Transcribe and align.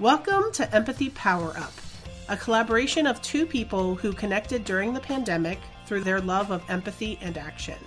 Welcome 0.00 0.50
to 0.54 0.74
Empathy 0.74 1.10
Power 1.10 1.56
Up, 1.56 1.72
a 2.28 2.36
collaboration 2.36 3.06
of 3.06 3.22
two 3.22 3.46
people 3.46 3.94
who 3.94 4.12
connected 4.12 4.64
during 4.64 4.92
the 4.92 4.98
pandemic 4.98 5.60
through 5.86 6.00
their 6.00 6.20
love 6.20 6.50
of 6.50 6.68
empathy 6.68 7.16
and 7.22 7.38
action. 7.38 7.78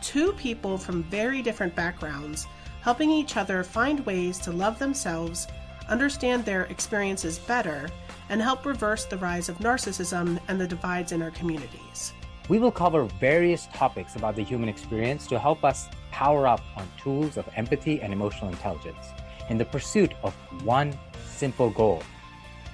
Two 0.00 0.32
people 0.32 0.78
from 0.78 1.02
very 1.02 1.42
different 1.42 1.74
backgrounds 1.74 2.46
helping 2.80 3.10
each 3.10 3.36
other 3.36 3.62
find 3.62 4.00
ways 4.06 4.38
to 4.38 4.50
love 4.50 4.78
themselves, 4.78 5.46
understand 5.90 6.46
their 6.46 6.62
experiences 6.64 7.38
better, 7.38 7.90
and 8.30 8.40
help 8.40 8.64
reverse 8.64 9.04
the 9.04 9.18
rise 9.18 9.50
of 9.50 9.58
narcissism 9.58 10.40
and 10.48 10.58
the 10.58 10.66
divides 10.66 11.12
in 11.12 11.20
our 11.20 11.32
communities. 11.32 12.14
We 12.48 12.58
will 12.58 12.72
cover 12.72 13.04
various 13.20 13.68
topics 13.74 14.16
about 14.16 14.36
the 14.36 14.42
human 14.42 14.70
experience 14.70 15.26
to 15.26 15.38
help 15.38 15.64
us 15.64 15.86
power 16.10 16.46
up 16.46 16.62
on 16.78 16.88
tools 16.96 17.36
of 17.36 17.46
empathy 17.56 18.00
and 18.00 18.10
emotional 18.10 18.48
intelligence 18.48 19.08
in 19.50 19.58
the 19.58 19.66
pursuit 19.66 20.14
of 20.22 20.32
one 20.64 20.96
simple 21.40 21.70
goal 21.70 22.02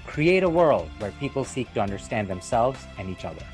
create 0.07 0.43
a 0.43 0.49
world 0.61 0.89
where 0.99 1.13
people 1.23 1.45
seek 1.45 1.73
to 1.75 1.81
understand 1.81 2.27
themselves 2.27 2.81
and 2.99 3.09
each 3.09 3.25
other. 3.25 3.45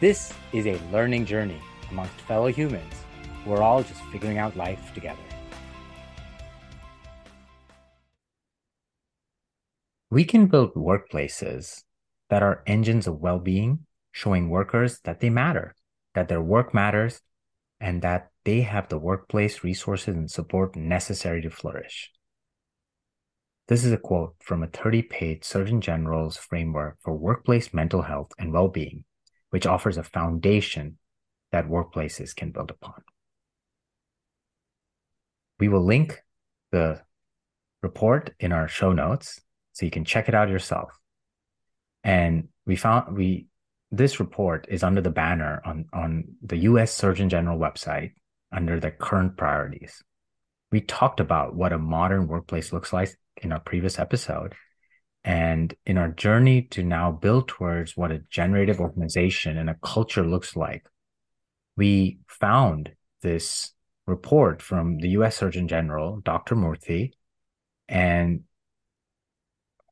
This 0.00 0.32
is 0.52 0.66
a 0.66 0.80
learning 0.90 1.26
journey 1.26 1.60
amongst 1.90 2.14
fellow 2.30 2.48
humans. 2.48 2.94
We're 3.44 3.62
all 3.62 3.82
just 3.82 4.02
figuring 4.12 4.38
out 4.38 4.56
life 4.56 4.94
together. 4.94 5.26
We 10.10 10.24
can 10.24 10.46
build 10.46 10.72
workplaces 10.74 11.84
that 12.30 12.42
are 12.42 12.62
engines 12.66 13.06
of 13.06 13.20
well 13.20 13.38
being, 13.38 13.80
showing 14.12 14.48
workers 14.48 15.00
that 15.04 15.20
they 15.20 15.28
matter, 15.28 15.74
that 16.14 16.28
their 16.28 16.40
work 16.40 16.72
matters, 16.72 17.20
and 17.80 18.00
that 18.00 18.30
they 18.44 18.62
have 18.62 18.88
the 18.88 18.98
workplace 18.98 19.62
resources 19.62 20.16
and 20.16 20.30
support 20.30 20.74
necessary 20.74 21.42
to 21.42 21.50
flourish. 21.50 22.12
This 23.68 23.84
is 23.84 23.92
a 23.92 23.98
quote 23.98 24.34
from 24.40 24.62
a 24.62 24.66
30 24.66 25.02
page 25.02 25.44
Surgeon 25.44 25.82
General's 25.82 26.38
framework 26.38 26.96
for 27.02 27.14
workplace 27.14 27.74
mental 27.74 28.00
health 28.00 28.32
and 28.38 28.50
well 28.50 28.68
being, 28.68 29.04
which 29.50 29.66
offers 29.66 29.98
a 29.98 30.02
foundation 30.02 30.96
that 31.52 31.68
workplaces 31.68 32.34
can 32.34 32.50
build 32.50 32.70
upon. 32.70 33.02
We 35.60 35.68
will 35.68 35.84
link 35.84 36.22
the 36.72 37.02
report 37.82 38.30
in 38.40 38.52
our 38.52 38.68
show 38.68 38.92
notes 38.92 39.38
so 39.72 39.84
you 39.84 39.90
can 39.90 40.04
check 40.04 40.28
it 40.28 40.34
out 40.34 40.48
yourself. 40.48 40.98
And 42.02 42.48
we 42.64 42.74
found 42.74 43.16
we 43.18 43.48
this 43.90 44.18
report 44.18 44.66
is 44.70 44.82
under 44.82 45.02
the 45.02 45.10
banner 45.10 45.60
on, 45.64 45.86
on 45.92 46.24
the 46.42 46.58
US 46.58 46.92
Surgeon 46.92 47.28
General 47.28 47.58
website 47.58 48.12
under 48.50 48.80
the 48.80 48.90
current 48.90 49.36
priorities. 49.36 50.02
We 50.72 50.80
talked 50.80 51.20
about 51.20 51.54
what 51.54 51.72
a 51.72 51.78
modern 51.78 52.28
workplace 52.28 52.72
looks 52.72 52.92
like 52.92 53.14
in 53.42 53.52
our 53.52 53.60
previous 53.60 53.98
episode. 53.98 54.54
And 55.24 55.74
in 55.84 55.98
our 55.98 56.08
journey 56.08 56.62
to 56.70 56.82
now 56.82 57.10
build 57.12 57.48
towards 57.48 57.96
what 57.96 58.12
a 58.12 58.22
generative 58.30 58.80
organization 58.80 59.58
and 59.58 59.68
a 59.68 59.76
culture 59.82 60.24
looks 60.24 60.56
like, 60.56 60.86
we 61.76 62.18
found 62.26 62.92
this 63.22 63.72
report 64.06 64.62
from 64.62 64.98
the 64.98 65.10
US 65.10 65.36
Surgeon 65.36 65.68
General, 65.68 66.20
Dr. 66.24 66.56
Murthy, 66.56 67.12
and 67.88 68.44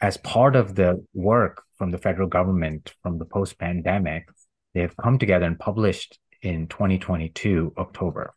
as 0.00 0.16
part 0.18 0.56
of 0.56 0.74
the 0.74 1.04
work 1.14 1.62
from 1.78 1.90
the 1.90 1.98
federal 1.98 2.28
government 2.28 2.94
from 3.02 3.18
the 3.18 3.24
post 3.24 3.58
pandemic, 3.58 4.28
they 4.74 4.80
have 4.80 4.96
come 4.96 5.18
together 5.18 5.46
and 5.46 5.58
published 5.58 6.18
in 6.42 6.66
2022, 6.68 7.72
October. 7.78 8.34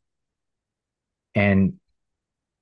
And 1.36 1.74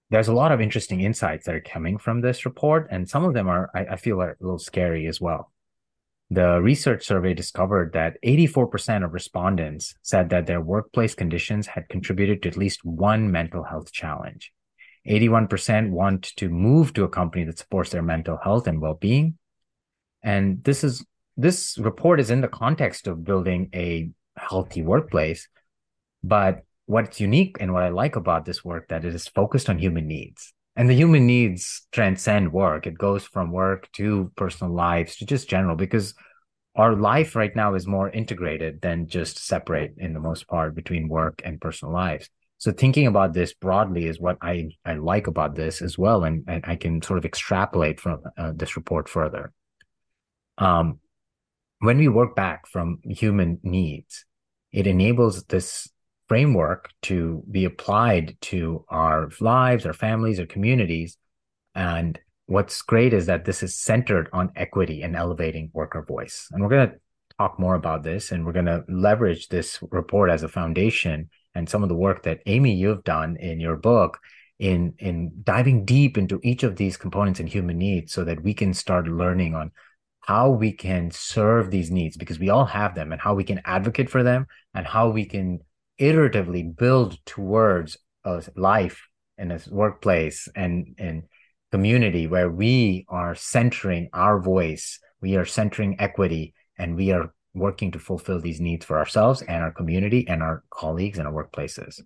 there's 0.09 0.27
a 0.27 0.33
lot 0.33 0.51
of 0.51 0.61
interesting 0.61 1.01
insights 1.01 1.45
that 1.45 1.55
are 1.55 1.61
coming 1.61 1.97
from 1.97 2.21
this 2.21 2.45
report, 2.45 2.87
and 2.91 3.09
some 3.09 3.25
of 3.25 3.33
them 3.33 3.47
are, 3.47 3.69
I, 3.75 3.85
I 3.85 3.95
feel, 3.97 4.21
are 4.21 4.31
a 4.31 4.43
little 4.43 4.59
scary 4.59 5.07
as 5.07 5.19
well. 5.19 5.51
The 6.29 6.59
research 6.61 7.05
survey 7.05 7.33
discovered 7.33 7.93
that 7.93 8.17
84% 8.23 9.05
of 9.05 9.13
respondents 9.13 9.95
said 10.01 10.29
that 10.29 10.45
their 10.45 10.59
workplace 10.59 11.15
conditions 11.15 11.67
had 11.67 11.87
contributed 11.87 12.43
to 12.43 12.49
at 12.49 12.57
least 12.57 12.83
one 12.83 13.31
mental 13.31 13.63
health 13.63 13.91
challenge. 13.91 14.51
81% 15.07 15.89
want 15.89 16.23
to 16.35 16.49
move 16.49 16.93
to 16.93 17.05
a 17.05 17.09
company 17.09 17.45
that 17.45 17.57
supports 17.57 17.91
their 17.91 18.01
mental 18.01 18.37
health 18.37 18.67
and 18.67 18.81
well-being. 18.81 19.37
And 20.21 20.63
this 20.63 20.83
is 20.83 21.05
this 21.37 21.77
report 21.77 22.19
is 22.19 22.31
in 22.31 22.41
the 22.41 22.47
context 22.47 23.07
of 23.07 23.23
building 23.23 23.69
a 23.73 24.09
healthy 24.35 24.81
workplace, 24.81 25.47
but 26.23 26.63
what's 26.87 27.19
unique 27.19 27.57
and 27.59 27.73
what 27.73 27.83
I 27.83 27.89
like 27.89 28.15
about 28.15 28.45
this 28.45 28.65
work 28.65 28.87
that 28.87 29.05
it 29.05 29.13
is 29.13 29.27
focused 29.27 29.69
on 29.69 29.77
human 29.77 30.07
needs. 30.07 30.53
And 30.75 30.89
the 30.89 30.95
human 30.95 31.27
needs 31.27 31.85
transcend 31.91 32.53
work. 32.53 32.87
It 32.87 32.97
goes 32.97 33.23
from 33.23 33.51
work 33.51 33.91
to 33.93 34.31
personal 34.35 34.73
lives 34.73 35.17
to 35.17 35.25
just 35.25 35.49
general 35.49 35.75
because 35.75 36.15
our 36.75 36.95
life 36.95 37.35
right 37.35 37.55
now 37.55 37.73
is 37.73 37.87
more 37.87 38.09
integrated 38.09 38.81
than 38.81 39.07
just 39.07 39.45
separate 39.45 39.95
in 39.97 40.13
the 40.13 40.19
most 40.19 40.47
part 40.47 40.75
between 40.75 41.09
work 41.09 41.41
and 41.43 41.59
personal 41.59 41.93
lives. 41.93 42.29
So 42.59 42.71
thinking 42.71 43.05
about 43.05 43.33
this 43.33 43.53
broadly 43.53 44.05
is 44.05 44.19
what 44.19 44.37
I, 44.41 44.69
I 44.85 44.93
like 44.93 45.27
about 45.27 45.55
this 45.55 45.81
as 45.81 45.97
well. 45.97 46.23
And, 46.23 46.45
and 46.47 46.63
I 46.65 46.75
can 46.75 47.01
sort 47.01 47.19
of 47.19 47.25
extrapolate 47.25 47.99
from 47.99 48.21
uh, 48.37 48.53
this 48.55 48.75
report 48.75 49.09
further. 49.09 49.51
Um, 50.57 50.99
when 51.79 51.97
we 51.97 52.07
work 52.07 52.35
back 52.35 52.67
from 52.67 52.99
human 53.03 53.59
needs, 53.61 54.25
it 54.71 54.87
enables 54.87 55.43
this 55.45 55.89
framework 56.27 56.89
to 57.03 57.43
be 57.49 57.65
applied 57.65 58.37
to 58.41 58.85
our 58.89 59.29
lives, 59.39 59.85
our 59.85 59.93
families, 59.93 60.39
our 60.39 60.45
communities. 60.45 61.17
And 61.75 62.19
what's 62.47 62.81
great 62.81 63.13
is 63.13 63.27
that 63.27 63.45
this 63.45 63.63
is 63.63 63.75
centered 63.75 64.29
on 64.33 64.51
equity 64.55 65.01
and 65.01 65.15
elevating 65.15 65.69
worker 65.73 66.03
voice. 66.03 66.47
And 66.51 66.61
we're 66.61 66.69
going 66.69 66.89
to 66.89 66.95
talk 67.37 67.59
more 67.59 67.75
about 67.75 68.03
this 68.03 68.31
and 68.31 68.45
we're 68.45 68.53
going 68.53 68.65
to 68.65 68.83
leverage 68.89 69.47
this 69.47 69.79
report 69.91 70.29
as 70.29 70.43
a 70.43 70.47
foundation 70.47 71.29
and 71.53 71.69
some 71.69 71.83
of 71.83 71.89
the 71.89 71.95
work 71.95 72.23
that 72.23 72.41
Amy 72.45 72.73
you've 72.73 73.03
done 73.03 73.37
in 73.37 73.59
your 73.59 73.75
book 73.75 74.19
in 74.59 74.93
in 74.97 75.31
diving 75.43 75.85
deep 75.85 76.17
into 76.17 76.39
each 76.43 76.63
of 76.63 76.75
these 76.75 76.97
components 76.97 77.39
and 77.39 77.47
human 77.47 77.77
needs 77.77 78.11
so 78.11 78.23
that 78.23 78.41
we 78.41 78.53
can 78.53 78.73
start 78.73 79.07
learning 79.07 79.53
on 79.53 79.71
how 80.21 80.49
we 80.49 80.71
can 80.71 81.11
serve 81.11 81.69
these 81.69 81.91
needs 81.91 82.17
because 82.17 82.39
we 82.39 82.49
all 82.49 82.65
have 82.65 82.95
them 82.95 83.11
and 83.11 83.21
how 83.21 83.33
we 83.35 83.43
can 83.43 83.61
advocate 83.65 84.09
for 84.09 84.23
them 84.23 84.47
and 84.73 84.85
how 84.85 85.09
we 85.09 85.25
can 85.25 85.59
iteratively 85.99 86.75
build 86.75 87.17
towards 87.25 87.97
a 88.23 88.43
life 88.55 89.07
in 89.37 89.51
a 89.51 89.59
workplace 89.69 90.47
and 90.55 90.95
and 90.97 91.23
community 91.71 92.27
where 92.27 92.49
we 92.49 93.05
are 93.09 93.35
centering 93.35 94.09
our 94.13 94.39
voice 94.39 94.99
we 95.21 95.35
are 95.35 95.45
centering 95.45 95.99
equity 95.99 96.53
and 96.77 96.95
we 96.95 97.11
are 97.11 97.33
working 97.53 97.91
to 97.91 97.99
fulfill 97.99 98.39
these 98.39 98.61
needs 98.61 98.85
for 98.85 98.97
ourselves 98.97 99.41
and 99.41 99.63
our 99.63 99.71
community 99.71 100.27
and 100.27 100.43
our 100.43 100.63
colleagues 100.69 101.17
and 101.17 101.27
our 101.27 101.33
workplaces. 101.33 102.01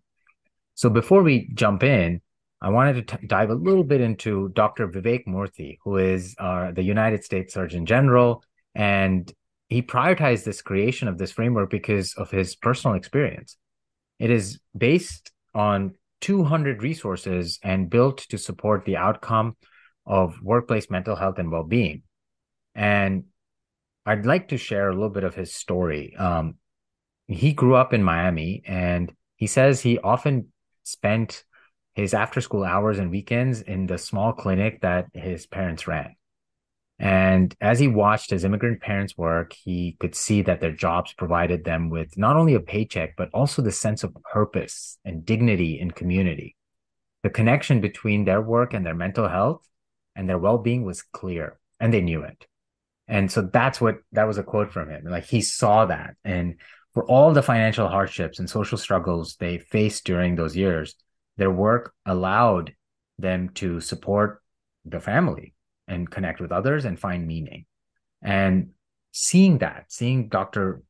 So 0.75 0.89
before 0.89 1.23
we 1.23 1.49
jump 1.53 1.83
in, 1.83 2.21
I 2.61 2.69
wanted 2.69 3.07
to 3.07 3.17
t- 3.17 3.27
dive 3.27 3.49
a 3.49 3.55
little 3.55 3.83
bit 3.83 4.01
into 4.01 4.49
Dr. 4.49 4.87
Vivek 4.87 5.25
Murthy, 5.27 5.77
who 5.83 5.97
is 5.97 6.35
uh, 6.39 6.71
the 6.71 6.83
United 6.83 7.23
States 7.23 7.53
Surgeon 7.53 7.85
General, 7.85 8.43
and 8.75 9.31
he 9.67 9.81
prioritized 9.81 10.43
this 10.43 10.61
creation 10.61 11.07
of 11.07 11.17
this 11.17 11.31
framework 11.31 11.69
because 11.69 12.13
of 12.13 12.29
his 12.29 12.55
personal 12.55 12.95
experience. 12.95 13.57
It 14.21 14.29
is 14.29 14.59
based 14.77 15.31
on 15.55 15.95
200 16.21 16.83
resources 16.83 17.57
and 17.63 17.89
built 17.89 18.19
to 18.29 18.37
support 18.37 18.85
the 18.85 18.97
outcome 18.97 19.57
of 20.05 20.35
workplace 20.43 20.91
mental 20.91 21.15
health 21.15 21.39
and 21.39 21.51
well-being. 21.51 22.03
And 22.75 23.23
I'd 24.05 24.27
like 24.27 24.49
to 24.49 24.57
share 24.57 24.89
a 24.89 24.93
little 24.93 25.09
bit 25.09 25.23
of 25.23 25.33
his 25.33 25.55
story. 25.55 26.15
Um, 26.15 26.57
he 27.25 27.53
grew 27.53 27.73
up 27.73 27.93
in 27.93 28.03
Miami 28.03 28.61
and 28.67 29.11
he 29.37 29.47
says 29.47 29.81
he 29.81 29.97
often 29.97 30.53
spent 30.83 31.43
his 31.95 32.13
after 32.13 32.41
school 32.41 32.63
hours 32.63 32.99
and 32.99 33.09
weekends 33.09 33.61
in 33.61 33.87
the 33.87 33.97
small 33.97 34.33
clinic 34.33 34.81
that 34.81 35.07
his 35.15 35.47
parents 35.47 35.87
ran. 35.87 36.15
And 37.01 37.55
as 37.59 37.79
he 37.79 37.87
watched 37.87 38.29
his 38.29 38.43
immigrant 38.43 38.79
parents 38.79 39.17
work, 39.17 39.53
he 39.53 39.97
could 39.99 40.13
see 40.13 40.43
that 40.43 40.61
their 40.61 40.71
jobs 40.71 41.13
provided 41.13 41.63
them 41.63 41.89
with 41.89 42.15
not 42.15 42.35
only 42.35 42.53
a 42.53 42.59
paycheck, 42.59 43.15
but 43.17 43.31
also 43.33 43.63
the 43.63 43.71
sense 43.71 44.03
of 44.03 44.15
purpose 44.31 44.99
and 45.03 45.25
dignity 45.25 45.79
in 45.79 45.89
community. 45.89 46.55
The 47.23 47.31
connection 47.31 47.81
between 47.81 48.25
their 48.25 48.39
work 48.39 48.75
and 48.75 48.85
their 48.85 48.93
mental 48.93 49.27
health 49.27 49.67
and 50.15 50.29
their 50.29 50.37
well 50.37 50.59
being 50.59 50.83
was 50.83 51.01
clear, 51.01 51.59
and 51.79 51.91
they 51.91 52.01
knew 52.01 52.21
it. 52.21 52.45
And 53.07 53.31
so 53.31 53.41
that's 53.41 53.81
what 53.81 53.97
that 54.11 54.27
was 54.27 54.37
a 54.37 54.43
quote 54.43 54.71
from 54.71 54.91
him. 54.91 55.05
Like 55.05 55.25
he 55.25 55.41
saw 55.41 55.87
that. 55.87 56.17
And 56.23 56.57
for 56.93 57.03
all 57.05 57.33
the 57.33 57.41
financial 57.41 57.87
hardships 57.87 58.37
and 58.37 58.47
social 58.47 58.77
struggles 58.77 59.37
they 59.37 59.57
faced 59.57 60.05
during 60.05 60.35
those 60.35 60.55
years, 60.55 60.93
their 61.37 61.49
work 61.49 61.95
allowed 62.05 62.75
them 63.17 63.49
to 63.55 63.81
support 63.81 64.43
the 64.85 64.99
family 64.99 65.55
and 65.91 66.09
connect 66.09 66.39
with 66.39 66.51
others 66.51 66.85
and 66.85 66.99
find 66.99 67.27
meaning. 67.27 67.65
And 68.21 68.71
seeing 69.11 69.59
that, 69.59 69.85
seeing 69.89 70.29
Dr. 70.29 70.83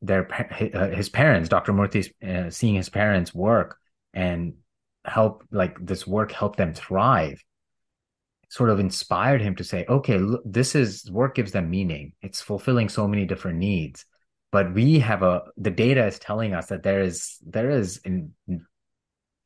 their 0.00 0.28
uh, 0.32 0.88
his 0.88 1.08
parents, 1.08 1.48
Dr. 1.48 1.72
Murthy, 1.72 2.12
uh, 2.22 2.50
seeing 2.50 2.74
his 2.74 2.88
parents 2.88 3.34
work 3.34 3.78
and 4.12 4.54
help 5.04 5.44
like 5.50 5.76
this 5.80 6.06
work 6.06 6.32
help 6.32 6.56
them 6.56 6.74
thrive 6.74 7.42
sort 8.48 8.68
of 8.68 8.78
inspired 8.78 9.40
him 9.40 9.54
to 9.56 9.64
say, 9.64 9.86
okay, 9.88 10.18
look, 10.18 10.42
this 10.44 10.74
is 10.74 11.10
work 11.10 11.34
gives 11.34 11.52
them 11.52 11.70
meaning. 11.70 12.12
It's 12.20 12.42
fulfilling 12.42 12.90
so 12.90 13.08
many 13.08 13.24
different 13.24 13.58
needs. 13.58 14.04
But 14.50 14.74
we 14.74 14.98
have 14.98 15.22
a 15.22 15.44
the 15.56 15.70
data 15.70 16.06
is 16.06 16.18
telling 16.18 16.52
us 16.52 16.66
that 16.66 16.82
there 16.82 17.00
is 17.00 17.38
there 17.46 17.70
is 17.70 17.96
in, 18.04 18.34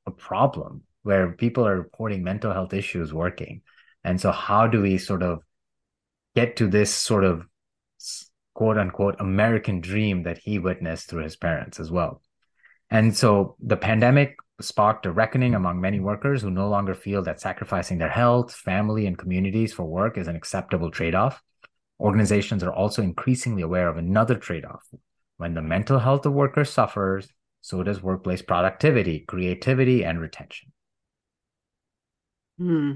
a 0.07 0.11
problem 0.11 0.83
where 1.05 1.33
people 1.33 1.65
are 1.67 1.77
reporting 1.77 2.25
mental 2.25 2.53
health 2.53 2.75
issues 2.75 3.15
working. 3.15 3.63
And 4.07 4.21
so 4.21 4.31
how 4.31 4.69
do 4.69 4.83
we 4.83 4.99
sort 4.99 5.25
of 5.25 5.41
get 6.37 6.55
to 6.59 6.69
this 6.69 6.95
sort 6.95 7.25
of 7.25 7.45
quote 8.55 8.79
unquote 8.79 9.17
American 9.19 9.81
dream 9.81 10.23
that 10.23 10.39
he 10.39 10.61
witnessed 10.61 11.11
through 11.11 11.25
his 11.25 11.35
parents 11.35 11.81
as 11.81 11.91
well? 11.91 12.23
And 12.89 13.17
so 13.17 13.57
the 13.59 13.77
pandemic 13.77 14.37
sparked 14.61 15.07
a 15.07 15.11
reckoning 15.11 15.57
among 15.57 15.81
many 15.81 15.99
workers 15.99 16.41
who 16.41 16.53
no 16.53 16.69
longer 16.69 16.95
feel 16.95 17.25
that 17.25 17.41
sacrificing 17.41 17.99
their 17.99 18.09
health, 18.09 18.55
family, 18.55 19.09
and 19.09 19.19
communities 19.19 19.73
for 19.73 19.85
work 19.85 20.17
is 20.17 20.29
an 20.29 20.37
acceptable 20.37 20.93
trade 20.93 21.17
off. 21.17 21.43
Organizations 21.99 22.63
are 22.63 22.73
also 22.73 23.03
increasingly 23.03 23.63
aware 23.63 23.89
of 23.89 23.97
another 23.97 24.37
trade 24.37 24.65
off. 24.65 24.87
When 25.37 25.55
the 25.55 25.63
mental 25.63 25.99
health 25.99 26.25
of 26.27 26.33
workers 26.33 26.71
suffers, 26.71 27.29
so 27.61 27.83
does 27.83 28.05
workplace 28.05 28.41
productivity, 28.41 29.25
creativity, 29.27 30.05
and 30.05 30.21
retention. 30.21 30.73
Hmm. 32.57 32.93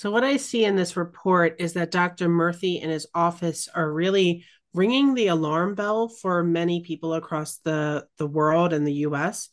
So, 0.00 0.10
what 0.10 0.24
I 0.24 0.38
see 0.38 0.64
in 0.64 0.76
this 0.76 0.96
report 0.96 1.56
is 1.58 1.74
that 1.74 1.90
Dr. 1.90 2.26
Murthy 2.26 2.80
and 2.80 2.90
his 2.90 3.06
office 3.14 3.68
are 3.68 3.92
really 3.92 4.46
ringing 4.72 5.12
the 5.12 5.26
alarm 5.26 5.74
bell 5.74 6.08
for 6.08 6.42
many 6.42 6.80
people 6.80 7.12
across 7.12 7.58
the, 7.58 8.06
the 8.16 8.26
world 8.26 8.72
and 8.72 8.86
the 8.86 9.04
US 9.04 9.50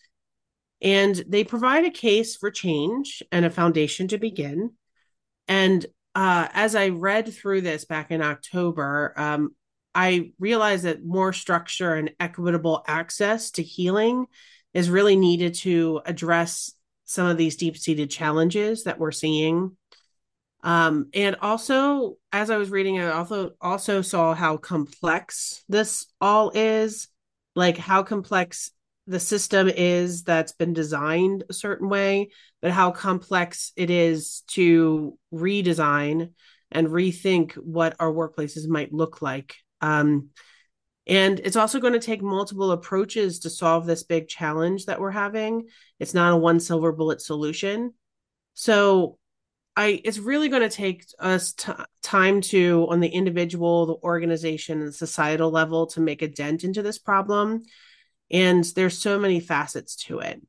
and 0.81 1.21
they 1.27 1.43
provide 1.43 1.83
a 1.83 1.91
case 1.91 2.37
for 2.37 2.49
change 2.49 3.21
and 3.29 3.43
a 3.43 3.49
foundation 3.49 4.07
to 4.07 4.17
begin. 4.17 4.71
And 5.49 5.85
uh, 6.15 6.47
as 6.53 6.75
I 6.75 6.89
read 6.89 7.33
through 7.33 7.59
this 7.59 7.83
back 7.83 8.09
in 8.09 8.21
October, 8.21 9.13
um, 9.17 9.49
I 9.93 10.31
realized 10.39 10.85
that 10.85 11.03
more 11.03 11.33
structure 11.33 11.93
and 11.93 12.11
equitable 12.21 12.85
access 12.87 13.51
to 13.51 13.63
healing 13.63 14.27
is 14.73 14.89
really 14.89 15.17
needed 15.17 15.55
to 15.55 15.99
address 16.05 16.71
some 17.03 17.27
of 17.27 17.35
these 17.35 17.57
deep 17.57 17.77
seated 17.77 18.09
challenges 18.09 18.85
that 18.85 18.97
we're 18.97 19.11
seeing. 19.11 19.75
Um, 20.67 21.07
and 21.13 21.37
also, 21.41 22.17
as 22.33 22.49
I 22.49 22.57
was 22.57 22.69
reading, 22.69 22.99
I 22.99 23.11
also 23.11 23.51
also 23.61 24.01
saw 24.01 24.33
how 24.33 24.57
complex 24.57 25.63
this 25.69 26.07
all 26.19 26.51
is, 26.53 27.07
like 27.55 27.77
how 27.77 28.03
complex 28.03 28.71
the 29.07 29.21
system 29.21 29.69
is 29.69 30.23
that's 30.23 30.51
been 30.51 30.73
designed 30.73 31.45
a 31.49 31.53
certain 31.53 31.87
way, 31.87 32.31
but 32.61 32.71
how 32.71 32.91
complex 32.91 33.71
it 33.77 33.89
is 33.89 34.43
to 34.47 35.17
redesign 35.33 36.33
and 36.69 36.87
rethink 36.89 37.53
what 37.53 37.95
our 37.97 38.11
workplaces 38.11 38.67
might 38.67 38.91
look 38.91 39.21
like. 39.21 39.55
Um, 39.79 40.31
and 41.07 41.39
it's 41.39 41.55
also 41.55 41.79
going 41.79 41.93
to 41.93 41.99
take 41.99 42.21
multiple 42.21 42.71
approaches 42.73 43.39
to 43.39 43.49
solve 43.49 43.85
this 43.85 44.03
big 44.03 44.27
challenge 44.27 44.87
that 44.87 44.99
we're 44.99 45.11
having. 45.11 45.69
It's 45.97 46.13
not 46.13 46.33
a 46.33 46.37
one 46.37 46.59
silver 46.59 46.91
bullet 46.91 47.21
solution. 47.21 47.93
So 48.53 49.17
I 49.77 50.01
it's 50.03 50.17
really 50.17 50.49
going 50.49 50.67
to 50.67 50.75
take 50.75 51.05
us 51.19 51.53
t- 51.53 51.71
time 52.03 52.41
to 52.41 52.87
on 52.89 52.99
the 52.99 53.07
individual, 53.07 53.85
the 53.85 53.95
organization 53.95 54.81
and 54.81 54.93
societal 54.93 55.51
level 55.51 55.87
to 55.87 56.01
make 56.01 56.21
a 56.21 56.27
dent 56.27 56.63
into 56.63 56.81
this 56.81 56.97
problem. 56.97 57.63
And 58.29 58.63
there's 58.75 58.97
so 58.97 59.17
many 59.19 59.39
facets 59.39 59.95
to 60.07 60.19
it. 60.19 60.41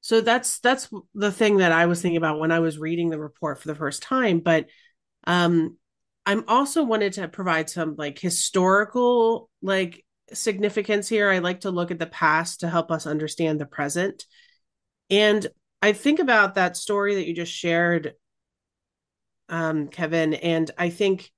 So 0.00 0.22
that's 0.22 0.60
that's 0.60 0.88
the 1.14 1.32
thing 1.32 1.58
that 1.58 1.72
i 1.72 1.84
was 1.84 2.00
thinking 2.00 2.16
about 2.16 2.38
when 2.38 2.50
i 2.50 2.60
was 2.60 2.78
reading 2.78 3.10
the 3.10 3.18
report 3.18 3.60
for 3.60 3.68
the 3.68 3.74
first 3.74 4.02
time 4.02 4.38
but 4.38 4.64
um 5.26 5.76
i'm 6.24 6.44
also 6.48 6.82
wanted 6.82 7.12
to 7.14 7.28
provide 7.28 7.68
some 7.68 7.94
like 7.98 8.18
historical 8.18 9.50
like 9.60 10.02
significance 10.32 11.08
here. 11.08 11.30
I 11.30 11.38
like 11.38 11.60
to 11.60 11.70
look 11.70 11.90
at 11.90 11.98
the 11.98 12.06
past 12.06 12.60
to 12.60 12.68
help 12.68 12.90
us 12.90 13.06
understand 13.06 13.60
the 13.60 13.66
present. 13.66 14.24
And 15.10 15.46
i 15.82 15.92
think 15.92 16.18
about 16.18 16.54
that 16.54 16.76
story 16.76 17.16
that 17.16 17.26
you 17.26 17.34
just 17.34 17.52
shared 17.52 18.14
um 19.48 19.88
kevin 19.88 20.34
and 20.34 20.70
i 20.78 20.88
think 20.90 21.30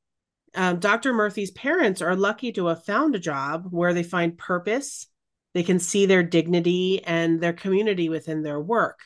um, 0.55 0.79
Dr. 0.81 1.13
Murthy's 1.13 1.51
parents 1.53 2.03
are 2.03 2.17
lucky 2.17 2.53
to 2.53 2.67
have 2.67 2.85
found 2.85 3.15
a 3.15 3.21
job 3.21 3.69
where 3.71 3.95
they 3.95 4.03
find 4.03 4.37
purpose, 4.37 5.07
they 5.55 5.63
can 5.63 5.79
see 5.79 6.07
their 6.07 6.23
dignity 6.23 7.05
and 7.05 7.41
their 7.41 7.53
community 7.53 8.09
within 8.09 8.43
their 8.43 8.61
work. 8.61 9.01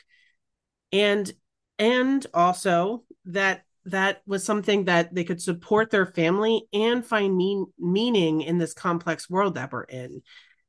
And 0.91 1.31
and 1.77 2.25
also 2.33 3.03
that 3.25 3.63
that 3.85 4.21
was 4.25 4.43
something 4.43 4.85
that 4.85 5.13
they 5.13 5.23
could 5.23 5.41
support 5.41 5.91
their 5.91 6.05
family 6.05 6.63
and 6.73 7.05
find 7.05 7.35
mean, 7.35 7.67
meaning 7.77 8.41
in 8.41 8.57
this 8.57 8.73
complex 8.73 9.29
world 9.29 9.55
that 9.55 9.71
we're 9.71 9.83
in. 9.83 10.23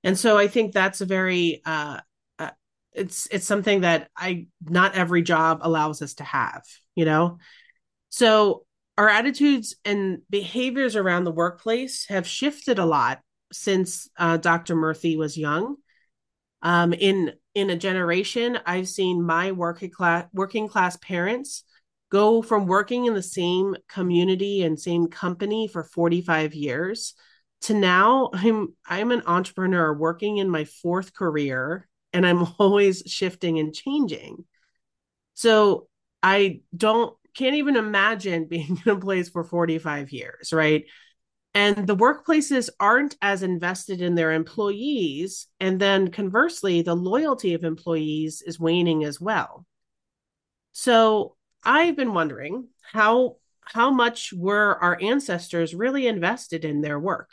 And 0.05 0.19
so 0.19 0.37
I 0.37 0.49
think 0.49 0.73
that's 0.73 1.01
a 1.01 1.07
very 1.07 1.63
uh, 1.65 2.01
it's 2.97 3.29
it's 3.31 3.47
something 3.47 3.83
that 3.83 4.09
I 4.17 4.47
not 4.65 4.95
every 4.95 5.23
job 5.23 5.61
allows 5.63 6.03
us 6.03 6.15
to 6.15 6.25
have, 6.25 6.65
you 6.95 7.05
know. 7.05 7.39
So 8.09 8.65
our 8.99 9.09
attitudes 9.09 9.77
and 9.85 10.21
behaviors 10.31 10.97
around 10.97 11.25
the 11.25 11.33
workplace 11.33 12.07
have 12.09 12.27
shifted 12.27 12.79
a 12.79 12.87
lot 12.87 13.21
since 13.53 14.09
uh, 14.19 14.39
Dr. 14.39 14.75
Murthy 14.75 15.17
was 15.17 15.37
young. 15.37 15.77
Um, 16.63 16.93
in 16.93 17.33
in 17.55 17.71
a 17.71 17.77
generation, 17.77 18.59
I've 18.67 18.89
seen 18.89 19.23
my 19.23 19.53
working 19.53 19.91
class 19.91 20.27
working 20.33 20.69
class 20.69 20.97
parents 20.97 21.65
go 22.11 22.41
from 22.41 22.67
working 22.67 23.07
in 23.07 23.15
the 23.15 23.23
same 23.23 23.77
community 23.89 24.63
and 24.63 24.81
same 24.81 25.09
company 25.09 25.69
for 25.69 25.85
45 25.85 26.55
years 26.55 27.15
to 27.63 27.75
now 27.75 28.31
I'm 28.33 28.75
I'm 28.87 29.11
an 29.11 29.23
entrepreneur 29.27 29.93
working 29.93 30.39
in 30.39 30.49
my 30.49 30.65
fourth 30.65 31.15
career 31.15 31.89
and 32.13 32.27
I'm 32.27 32.47
always 32.59 33.03
shifting 33.07 33.59
and 33.59 33.75
changing. 33.75 34.45
So 35.35 35.89
I 36.23 36.61
don't 36.77 37.17
can't 37.35 37.57
even 37.57 37.77
imagine 37.77 38.45
being 38.49 38.81
in 38.85 38.93
a 38.93 38.99
place 38.99 39.29
for 39.29 39.45
45 39.45 40.11
years, 40.13 40.53
right? 40.53 40.85
And 41.55 41.87
the 41.87 41.97
workplaces 41.97 42.69
aren't 42.79 43.17
as 43.23 43.43
invested 43.43 44.03
in 44.03 44.15
their 44.15 44.33
employees. 44.33 45.47
And 45.59 45.81
then 45.81 46.11
conversely, 46.11 46.83
the 46.83 46.95
loyalty 46.95 47.55
of 47.55 47.65
employees 47.65 48.43
is 48.43 48.61
waning 48.61 49.05
as 49.05 49.21
well. 49.21 49.65
So 50.73 51.37
I've 51.65 51.97
been 51.97 52.13
wondering 52.13 52.69
how 52.83 53.37
how 53.63 53.91
much 53.91 54.33
were 54.33 54.79
our 54.83 54.99
ancestors 55.01 55.75
really 55.75 56.07
invested 56.07 56.65
in 56.65 56.83
their 56.83 57.01
work? 57.01 57.31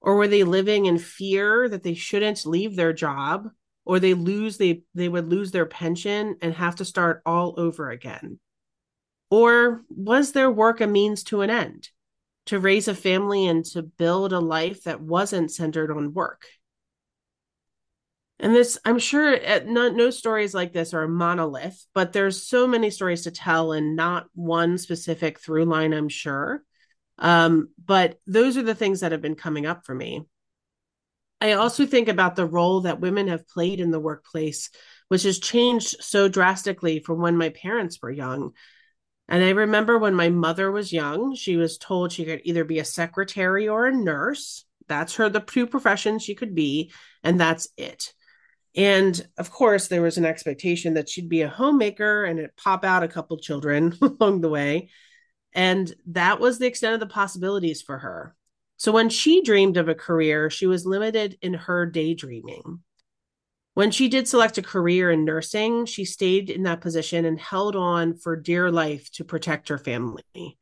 Or 0.00 0.16
were 0.16 0.26
they 0.26 0.42
living 0.42 0.86
in 0.86 0.98
fear 0.98 1.68
that 1.68 1.82
they 1.82 1.94
shouldn't 1.94 2.46
leave 2.46 2.74
their 2.74 2.92
job 2.92 3.50
or 3.84 3.98
they 3.98 4.14
lose 4.14 4.58
they 4.58 4.82
they 4.94 5.08
would 5.08 5.28
lose 5.28 5.50
their 5.50 5.66
pension 5.66 6.36
and 6.42 6.54
have 6.54 6.76
to 6.76 6.84
start 6.84 7.22
all 7.26 7.54
over 7.58 7.90
again? 7.90 8.38
Or 9.30 9.82
was 9.88 10.32
their 10.32 10.50
work 10.50 10.80
a 10.80 10.86
means 10.86 11.22
to 11.24 11.40
an 11.42 11.50
end, 11.50 11.88
to 12.46 12.58
raise 12.58 12.88
a 12.88 12.94
family 12.94 13.46
and 13.46 13.64
to 13.66 13.82
build 13.82 14.32
a 14.32 14.40
life 14.40 14.84
that 14.84 15.00
wasn't 15.00 15.52
centered 15.52 15.90
on 15.90 16.12
work? 16.12 16.46
And 18.40 18.54
this, 18.54 18.78
I'm 18.84 18.98
sure 18.98 19.38
eh, 19.40 19.60
no, 19.66 19.90
no 19.90 20.10
stories 20.10 20.54
like 20.54 20.72
this 20.72 20.94
are 20.94 21.02
a 21.02 21.08
monolith, 21.08 21.84
but 21.94 22.12
there's 22.12 22.42
so 22.42 22.66
many 22.66 22.90
stories 22.90 23.22
to 23.22 23.30
tell 23.30 23.72
and 23.72 23.94
not 23.94 24.26
one 24.34 24.78
specific 24.78 25.38
through 25.38 25.66
line, 25.66 25.92
I'm 25.92 26.08
sure. 26.08 26.62
Um, 27.18 27.68
but 27.84 28.18
those 28.26 28.56
are 28.56 28.62
the 28.62 28.74
things 28.74 29.00
that 29.00 29.12
have 29.12 29.20
been 29.20 29.34
coming 29.34 29.66
up 29.66 29.84
for 29.84 29.94
me. 29.94 30.24
I 31.40 31.52
also 31.52 31.86
think 31.86 32.08
about 32.08 32.36
the 32.36 32.46
role 32.46 32.82
that 32.82 33.00
women 33.00 33.28
have 33.28 33.48
played 33.48 33.80
in 33.80 33.90
the 33.90 34.00
workplace, 34.00 34.70
which 35.08 35.22
has 35.22 35.38
changed 35.38 35.96
so 36.00 36.28
drastically 36.28 37.00
from 37.00 37.20
when 37.20 37.36
my 37.36 37.48
parents 37.48 37.98
were 38.02 38.10
young. 38.10 38.52
And 39.28 39.42
I 39.42 39.50
remember 39.50 39.96
when 39.96 40.14
my 40.14 40.28
mother 40.28 40.70
was 40.70 40.92
young, 40.92 41.34
she 41.34 41.56
was 41.56 41.78
told 41.78 42.12
she 42.12 42.24
could 42.24 42.42
either 42.44 42.64
be 42.64 42.80
a 42.80 42.84
secretary 42.84 43.68
or 43.68 43.86
a 43.86 43.94
nurse. 43.94 44.64
That's 44.88 45.16
her, 45.16 45.28
the 45.28 45.40
two 45.40 45.66
professions 45.66 46.22
she 46.22 46.34
could 46.34 46.54
be, 46.54 46.92
and 47.22 47.40
that's 47.40 47.68
it. 47.76 48.12
And 48.76 49.20
of 49.38 49.50
course, 49.50 49.88
there 49.88 50.02
was 50.02 50.18
an 50.18 50.24
expectation 50.24 50.94
that 50.94 51.08
she'd 51.08 51.28
be 51.28 51.42
a 51.42 51.48
homemaker 51.48 52.24
and 52.24 52.38
it 52.38 52.56
pop 52.56 52.84
out 52.84 53.02
a 53.02 53.08
couple 53.08 53.36
children 53.38 53.96
along 54.02 54.40
the 54.40 54.48
way. 54.48 54.90
And 55.52 55.92
that 56.08 56.38
was 56.38 56.58
the 56.58 56.66
extent 56.66 56.94
of 56.94 57.00
the 57.00 57.06
possibilities 57.06 57.82
for 57.82 57.98
her. 57.98 58.36
So 58.80 58.92
when 58.92 59.10
she 59.10 59.42
dreamed 59.42 59.76
of 59.76 59.90
a 59.90 59.94
career, 59.94 60.48
she 60.48 60.66
was 60.66 60.86
limited 60.86 61.36
in 61.42 61.52
her 61.52 61.84
daydreaming. 61.84 62.80
When 63.74 63.90
she 63.90 64.08
did 64.08 64.26
select 64.26 64.56
a 64.56 64.62
career 64.62 65.10
in 65.10 65.26
nursing, 65.26 65.84
she 65.84 66.06
stayed 66.06 66.48
in 66.48 66.62
that 66.62 66.80
position 66.80 67.26
and 67.26 67.38
held 67.38 67.76
on 67.76 68.16
for 68.16 68.36
dear 68.36 68.70
life 68.70 69.10
to 69.12 69.24
protect 69.24 69.68
her 69.68 69.76
family. 69.76 70.56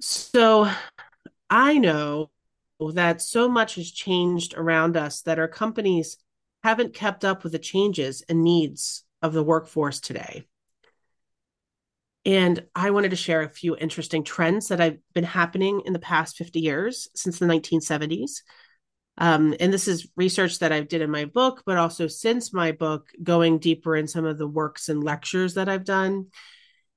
So 0.00 0.70
I 1.50 1.78
know 1.78 2.30
that 2.94 3.20
so 3.20 3.48
much 3.48 3.74
has 3.74 3.90
changed 3.90 4.54
around 4.56 4.96
us 4.96 5.22
that 5.22 5.40
our 5.40 5.48
companies 5.48 6.16
haven't 6.62 6.94
kept 6.94 7.24
up 7.24 7.42
with 7.42 7.54
the 7.54 7.58
changes 7.58 8.22
and 8.28 8.44
needs 8.44 9.02
of 9.20 9.32
the 9.32 9.42
workforce 9.42 9.98
today. 9.98 10.44
And 12.26 12.64
I 12.74 12.90
wanted 12.90 13.10
to 13.10 13.16
share 13.16 13.42
a 13.42 13.48
few 13.48 13.76
interesting 13.76 14.24
trends 14.24 14.68
that 14.68 14.80
have 14.80 14.98
been 15.14 15.24
happening 15.24 15.82
in 15.86 15.92
the 15.92 16.00
past 16.00 16.36
50 16.36 16.58
years 16.58 17.08
since 17.14 17.38
the 17.38 17.46
1970s. 17.46 18.42
Um, 19.16 19.54
and 19.60 19.72
this 19.72 19.86
is 19.86 20.08
research 20.16 20.58
that 20.58 20.72
I 20.72 20.80
did 20.80 21.02
in 21.02 21.10
my 21.10 21.24
book, 21.24 21.62
but 21.64 21.78
also 21.78 22.08
since 22.08 22.52
my 22.52 22.72
book, 22.72 23.10
going 23.22 23.58
deeper 23.58 23.94
in 23.94 24.08
some 24.08 24.24
of 24.24 24.38
the 24.38 24.48
works 24.48 24.88
and 24.88 25.04
lectures 25.04 25.54
that 25.54 25.68
I've 25.68 25.84
done. 25.84 26.26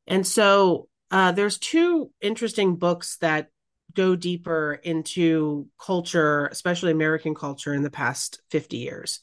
And 0.08 0.26
so 0.26 0.90
uh, 1.12 1.32
there's 1.32 1.60
two 1.60 2.10
interesting 2.20 2.78
books 2.78 3.18
that 3.18 3.50
go 3.94 4.16
deeper 4.16 4.80
into 4.84 5.68
culture, 5.80 6.48
especially 6.48 6.92
American 6.92 7.36
culture, 7.36 7.74
in 7.76 7.84
the 7.84 7.92
past 7.92 8.42
50 8.50 8.78
years. 8.78 9.20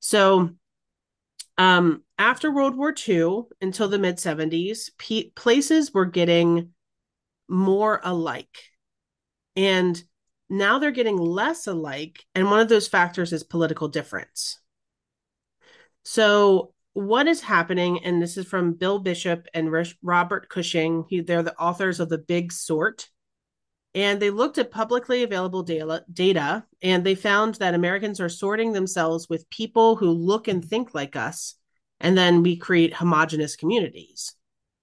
So 0.00 0.50
um, 1.58 2.04
after 2.16 2.50
World 2.52 2.76
War 2.76 2.94
II 3.06 3.42
until 3.60 3.88
the 3.88 3.98
mid 3.98 4.16
70s, 4.16 4.90
p- 4.96 5.32
places 5.34 5.92
were 5.92 6.06
getting 6.06 6.70
more 7.48 8.00
alike. 8.04 8.62
And 9.56 10.00
now 10.48 10.78
they're 10.78 10.92
getting 10.92 11.16
less 11.16 11.66
alike. 11.66 12.24
And 12.34 12.50
one 12.50 12.60
of 12.60 12.68
those 12.68 12.86
factors 12.86 13.32
is 13.32 13.42
political 13.42 13.88
difference. 13.88 14.60
So, 16.04 16.72
what 16.94 17.28
is 17.28 17.40
happening, 17.40 18.04
and 18.04 18.20
this 18.20 18.36
is 18.36 18.46
from 18.46 18.72
Bill 18.72 18.98
Bishop 18.98 19.46
and 19.52 19.70
Robert 20.02 20.48
Cushing, 20.48 21.04
he, 21.08 21.20
they're 21.20 21.42
the 21.42 21.56
authors 21.56 22.00
of 22.00 22.08
The 22.08 22.18
Big 22.18 22.52
Sort. 22.52 23.08
And 23.98 24.22
they 24.22 24.30
looked 24.30 24.58
at 24.58 24.70
publicly 24.70 25.24
available 25.24 25.64
data, 25.64 26.04
data 26.12 26.64
and 26.82 27.02
they 27.02 27.16
found 27.16 27.56
that 27.56 27.74
Americans 27.74 28.20
are 28.20 28.28
sorting 28.28 28.72
themselves 28.72 29.28
with 29.28 29.50
people 29.50 29.96
who 29.96 30.10
look 30.10 30.46
and 30.46 30.64
think 30.64 30.94
like 30.94 31.16
us. 31.16 31.56
And 31.98 32.16
then 32.16 32.44
we 32.44 32.56
create 32.56 32.94
homogenous 32.94 33.56
communities. 33.56 34.36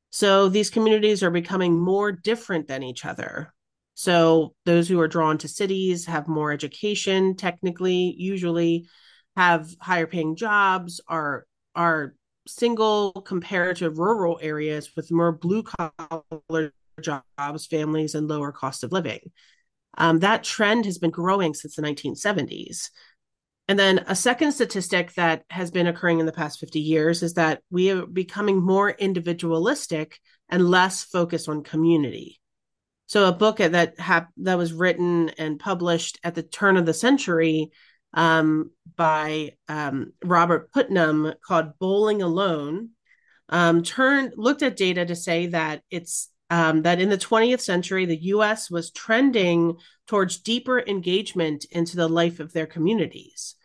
So 0.09 0.49
these 0.49 0.69
communities 0.69 1.23
are 1.23 1.31
becoming 1.31 1.79
more 1.79 2.11
different 2.11 2.67
than 2.67 2.83
each 2.83 3.05
other. 3.05 3.53
So 3.93 4.53
those 4.65 4.89
who 4.89 4.99
are 4.99 5.07
drawn 5.07 5.37
to 5.37 5.47
cities 5.47 6.05
have 6.07 6.27
more 6.27 6.51
education, 6.51 7.37
technically, 7.37 8.15
usually 8.17 8.85
have 9.37 9.73
higher 9.79 10.07
paying 10.07 10.35
jobs, 10.35 10.99
are 11.07 11.47
are 11.73 12.15
single 12.47 13.13
compared 13.13 13.77
to 13.77 13.89
rural 13.91 14.39
areas 14.41 14.93
with 14.93 15.09
more 15.09 15.31
blue 15.31 15.63
collar 15.63 16.73
jobs, 17.01 17.65
families, 17.65 18.15
and 18.15 18.27
lower 18.27 18.51
cost 18.51 18.83
of 18.83 18.91
living. 18.91 19.31
Um, 19.97 20.19
that 20.19 20.43
trend 20.43 20.85
has 20.85 20.97
been 20.97 21.11
growing 21.11 21.53
since 21.53 21.75
the 21.75 21.81
1970s. 21.81 22.89
And 23.67 23.79
then 23.79 24.03
a 24.07 24.15
second 24.15 24.51
statistic 24.51 25.13
that 25.13 25.43
has 25.49 25.71
been 25.71 25.87
occurring 25.87 26.19
in 26.19 26.25
the 26.25 26.31
past 26.31 26.59
50 26.59 26.79
years 26.79 27.23
is 27.23 27.33
that 27.33 27.61
we 27.71 27.91
are 27.91 28.05
becoming 28.05 28.61
more 28.61 28.91
individualistic 28.91 30.19
and 30.49 30.69
less 30.69 31.03
focused 31.03 31.49
on 31.49 31.63
community. 31.63 32.39
So 33.07 33.27
a 33.27 33.33
book 33.33 33.57
that 33.57 33.99
ha- 33.99 34.27
that 34.37 34.57
was 34.57 34.73
written 34.73 35.29
and 35.37 35.59
published 35.59 36.19
at 36.23 36.35
the 36.35 36.43
turn 36.43 36.77
of 36.77 36.85
the 36.85 36.93
century 36.93 37.71
um, 38.13 38.71
by 38.95 39.53
um, 39.67 40.13
Robert 40.23 40.71
Putnam 40.71 41.33
called 41.45 41.77
"Bowling 41.79 42.21
Alone" 42.21 42.89
um, 43.49 43.83
turned 43.83 44.33
looked 44.37 44.63
at 44.63 44.77
data 44.77 45.05
to 45.05 45.15
say 45.15 45.47
that 45.47 45.83
it's 45.91 46.29
um, 46.49 46.83
that 46.83 47.01
in 47.01 47.09
the 47.09 47.17
20th 47.17 47.61
century 47.61 48.05
the 48.05 48.23
U.S. 48.23 48.69
was 48.69 48.91
trending 48.91 49.77
towards 50.07 50.37
deeper 50.37 50.79
engagement 50.79 51.65
into 51.71 51.95
the 51.95 52.07
life 52.07 52.39
of 52.39 52.53
their 52.53 52.67
communities, 52.67 53.55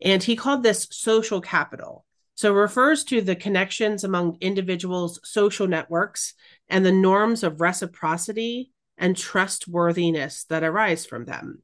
and 0.00 0.22
he 0.22 0.36
called 0.36 0.62
this 0.62 0.88
social 0.90 1.40
capital. 1.40 2.04
So 2.36 2.52
refers 2.52 3.04
to 3.04 3.20
the 3.20 3.36
connections 3.36 4.02
among 4.02 4.38
individuals' 4.40 5.20
social 5.22 5.68
networks 5.68 6.34
and 6.68 6.84
the 6.84 6.92
norms 6.92 7.44
of 7.44 7.60
reciprocity 7.60 8.72
and 8.98 9.16
trustworthiness 9.16 10.44
that 10.44 10.64
arise 10.64 11.06
from 11.06 11.24
them. 11.24 11.62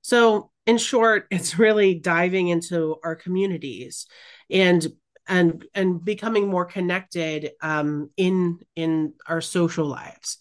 So, 0.00 0.50
in 0.66 0.78
short, 0.78 1.26
it's 1.30 1.58
really 1.58 1.94
diving 1.94 2.48
into 2.48 2.96
our 3.02 3.16
communities 3.16 4.06
and 4.50 4.86
and 5.28 5.64
and 5.74 6.04
becoming 6.04 6.48
more 6.48 6.64
connected 6.64 7.52
um, 7.60 8.10
in 8.16 8.58
in 8.76 9.14
our 9.26 9.40
social 9.40 9.86
lives. 9.86 10.38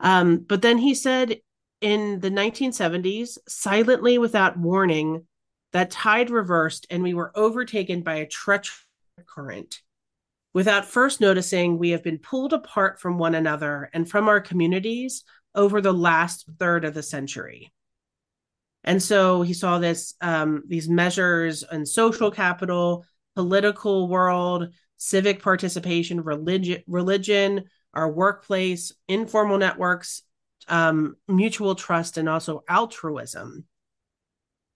Um, 0.00 0.38
but 0.38 0.62
then 0.62 0.78
he 0.78 0.94
said 0.94 1.38
in 1.80 2.20
the 2.20 2.30
1970s, 2.30 3.38
silently 3.48 4.18
without 4.18 4.56
warning, 4.56 5.26
that 5.72 5.90
tide 5.90 6.30
reversed 6.30 6.86
and 6.90 7.02
we 7.02 7.14
were 7.14 7.32
overtaken 7.34 8.02
by 8.02 8.16
a 8.16 8.26
treacherous 8.26 8.86
current. 9.26 9.80
Without 10.54 10.84
first 10.84 11.20
noticing, 11.20 11.78
we 11.78 11.90
have 11.90 12.02
been 12.02 12.18
pulled 12.18 12.52
apart 12.52 13.00
from 13.00 13.18
one 13.18 13.34
another 13.34 13.88
and 13.92 14.08
from 14.08 14.28
our 14.28 14.40
communities 14.40 15.24
over 15.54 15.80
the 15.80 15.94
last 15.94 16.46
third 16.58 16.84
of 16.84 16.94
the 16.94 17.02
century. 17.02 17.72
And 18.84 19.02
so 19.02 19.42
he 19.42 19.54
saw 19.54 19.78
this 19.78 20.14
um, 20.20 20.64
these 20.66 20.88
measures 20.88 21.62
and 21.62 21.88
social 21.88 22.30
capital, 22.30 23.06
political 23.34 24.08
world, 24.08 24.68
civic 24.96 25.42
participation, 25.42 26.22
religion, 26.22 26.82
religion, 26.86 27.64
our 27.94 28.10
workplace, 28.10 28.92
informal 29.08 29.58
networks, 29.58 30.22
um, 30.68 31.16
mutual 31.28 31.74
trust, 31.74 32.18
and 32.18 32.28
also 32.28 32.62
altruism. 32.68 33.64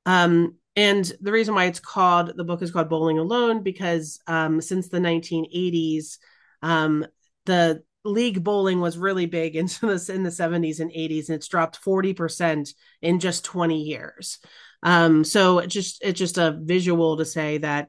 Um, 0.04 0.56
and 0.74 1.10
the 1.20 1.32
reason 1.32 1.54
why 1.54 1.64
it's 1.64 1.80
called 1.80 2.36
the 2.36 2.44
book 2.44 2.62
is 2.62 2.70
called 2.70 2.88
Bowling 2.88 3.18
Alone 3.18 3.62
because 3.62 4.20
um, 4.26 4.60
since 4.60 4.88
the 4.88 4.98
1980s, 4.98 6.18
um, 6.62 7.06
the 7.46 7.82
league 8.06 8.44
bowling 8.44 8.80
was 8.80 8.98
really 8.98 9.26
big 9.26 9.56
into 9.56 9.86
this 9.88 10.08
in 10.08 10.22
the 10.22 10.30
70s 10.30 10.80
and 10.80 10.90
80s 10.90 11.28
and 11.28 11.36
it's 11.36 11.48
dropped 11.48 11.82
40% 11.84 12.72
in 13.02 13.18
just 13.18 13.44
20 13.44 13.82
years 13.82 14.38
um 14.82 15.24
so 15.24 15.58
it 15.58 15.68
just 15.68 16.02
it's 16.04 16.18
just 16.18 16.38
a 16.38 16.58
visual 16.62 17.16
to 17.16 17.24
say 17.24 17.58
that 17.58 17.88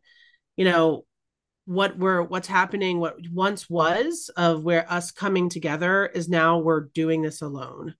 you 0.57 0.65
know 0.65 1.05
what 1.65 1.97
we're 1.97 2.21
what's 2.21 2.47
happening 2.47 2.99
what 2.99 3.15
once 3.31 3.69
was 3.69 4.29
of 4.35 4.63
where 4.63 4.91
us 4.91 5.11
coming 5.11 5.49
together 5.49 6.05
is 6.05 6.27
now 6.27 6.57
we're 6.59 6.81
doing 6.93 7.21
this 7.21 7.41
alone 7.41 7.95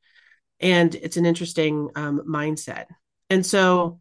and 0.60 0.96
it's 0.96 1.18
an 1.18 1.26
interesting 1.26 1.90
um, 1.96 2.22
mindset 2.28 2.86
and 3.30 3.46
so 3.46 4.00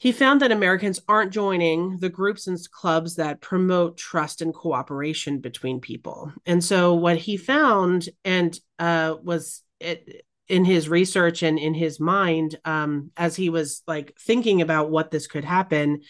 he 0.00 0.12
found 0.12 0.40
that 0.40 0.50
Americans 0.50 0.98
aren't 1.08 1.30
joining 1.30 1.98
the 1.98 2.08
groups 2.08 2.46
and 2.46 2.58
clubs 2.72 3.16
that 3.16 3.42
promote 3.42 3.98
trust 3.98 4.40
and 4.40 4.54
cooperation 4.54 5.40
between 5.40 5.78
people. 5.78 6.32
And 6.46 6.64
so, 6.64 6.94
what 6.94 7.18
he 7.18 7.36
found 7.36 8.08
and 8.24 8.58
uh, 8.78 9.16
was 9.22 9.62
it, 9.78 10.24
in 10.48 10.64
his 10.64 10.88
research 10.88 11.42
and 11.42 11.58
in 11.58 11.74
his 11.74 12.00
mind, 12.00 12.58
um, 12.64 13.10
as 13.14 13.36
he 13.36 13.50
was 13.50 13.82
like 13.86 14.16
thinking 14.18 14.62
about 14.62 14.90
what 14.90 15.10
this 15.10 15.26
could 15.26 15.44
happen, 15.44 16.00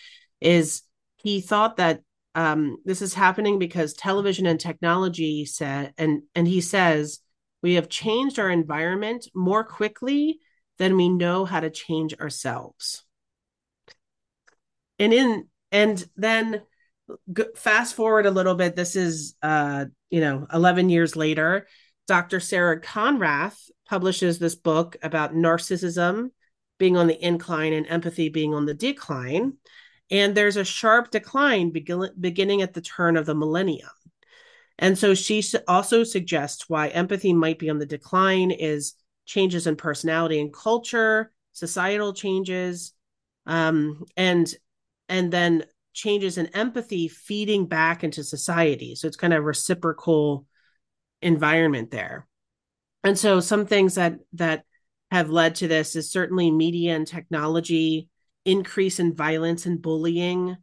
is 0.41 0.83
he 1.23 1.41
thought 1.41 1.77
that 1.77 2.01
um, 2.35 2.79
this 2.85 3.03
is 3.03 3.15
happening 3.15 3.59
because 3.59 3.93
television 3.95 4.47
and 4.47 4.61
technology 4.61 5.45
said, 5.45 5.95
and 5.99 6.23
and 6.35 6.47
he 6.47 6.61
says 6.61 7.21
we 7.63 7.75
have 7.75 7.89
changed 7.89 8.39
our 8.39 8.51
environment 8.51 9.29
more 9.35 9.65
quickly 9.65 10.39
than 10.79 10.97
we 10.97 11.09
know 11.09 11.45
how 11.45 11.61
to 11.61 11.71
change 11.71 12.15
ourselves. 12.19 13.05
And 14.99 15.13
in 15.13 15.49
and 15.73 16.05
then 16.17 16.63
fast 17.57 17.95
forward 17.95 18.27
a 18.27 18.31
little 18.31 18.55
bit 18.55 18.77
this 18.77 18.95
is 18.95 19.35
uh 19.43 19.85
you 20.11 20.21
know 20.21 20.47
11 20.53 20.89
years 20.89 21.17
later 21.17 21.67
dr 22.07 22.39
Sara 22.41 22.81
Konrath 22.81 23.59
publishes 23.89 24.39
this 24.39 24.55
book 24.55 24.97
about 25.03 25.35
narcissism 25.35 26.31
being 26.79 26.97
on 26.97 27.09
the 27.09 27.25
incline 27.25 27.73
and 27.73 27.87
empathy 27.89 28.29
being 28.29 28.55
on 28.55 28.65
the 28.65 28.75
decline 28.75 29.55
and 30.11 30.35
there's 30.35 30.57
a 30.57 30.65
sharp 30.65 31.11
decline 31.11 31.71
begin, 31.71 32.11
beginning 32.19 32.63
at 32.63 32.75
the 32.75 32.81
turn 32.81 33.17
of 33.17 33.27
the 33.27 33.35
millennium 33.35 33.89
and 34.79 34.99
so 34.99 35.15
she 35.15 35.43
also 35.69 36.05
suggests 36.05 36.69
why 36.69 36.89
empathy 36.89 37.33
might 37.33 37.59
be 37.59 37.71
on 37.71 37.79
the 37.79 37.87
decline 37.87 38.51
is 38.51 38.95
changes 39.27 39.67
in 39.67 39.77
personality 39.77 40.41
and 40.41 40.53
culture 40.53 41.33
societal 41.53 42.13
changes 42.13 42.93
um, 43.47 44.05
and 44.17 44.55
and 45.09 45.33
then 45.33 45.65
changes 45.93 46.39
in 46.39 46.47
empathy 46.49 47.09
feeding 47.09 47.67
back 47.67 48.05
into 48.05 48.23
society. 48.23 48.95
So 48.95 49.07
it's 49.09 49.17
kind 49.17 49.35
of 49.35 49.45
reciprocal 49.45 50.47
environment 51.21 51.91
there. 51.91 52.27
And 53.03 53.19
so 53.19 53.41
some 53.41 53.67
things 53.67 53.97
that 53.97 54.19
that 54.35 54.65
have 55.11 55.31
led 55.31 55.57
to 55.57 55.69
this 55.69 55.97
is 55.97 56.13
certainly 56.13 56.51
media 56.51 56.95
and 56.95 57.07
technology, 57.07 58.09
increase 58.45 58.99
in 58.99 59.15
violence 59.15 59.67
and 59.67 59.81
bullying, 59.83 60.57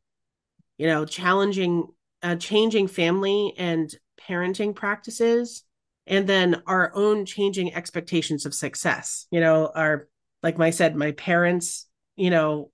you 0.78 0.88
know, 0.88 1.06
challenging 1.06 1.88
uh, 2.24 2.36
changing 2.36 2.88
family 2.88 3.54
and 3.58 3.94
parenting 4.28 4.76
practices 4.76 5.64
and 6.08 6.28
then 6.28 6.62
our 6.66 6.92
own 6.96 7.26
changing 7.26 7.74
expectations 7.76 8.46
of 8.46 8.54
success. 8.54 9.28
You 9.30 9.40
know, 9.40 9.72
our 9.74 10.08
like 10.44 10.60
I 10.60 10.70
said, 10.70 10.96
my 10.96 11.12
parents, 11.12 11.88
you 12.16 12.30
know, 12.30 12.72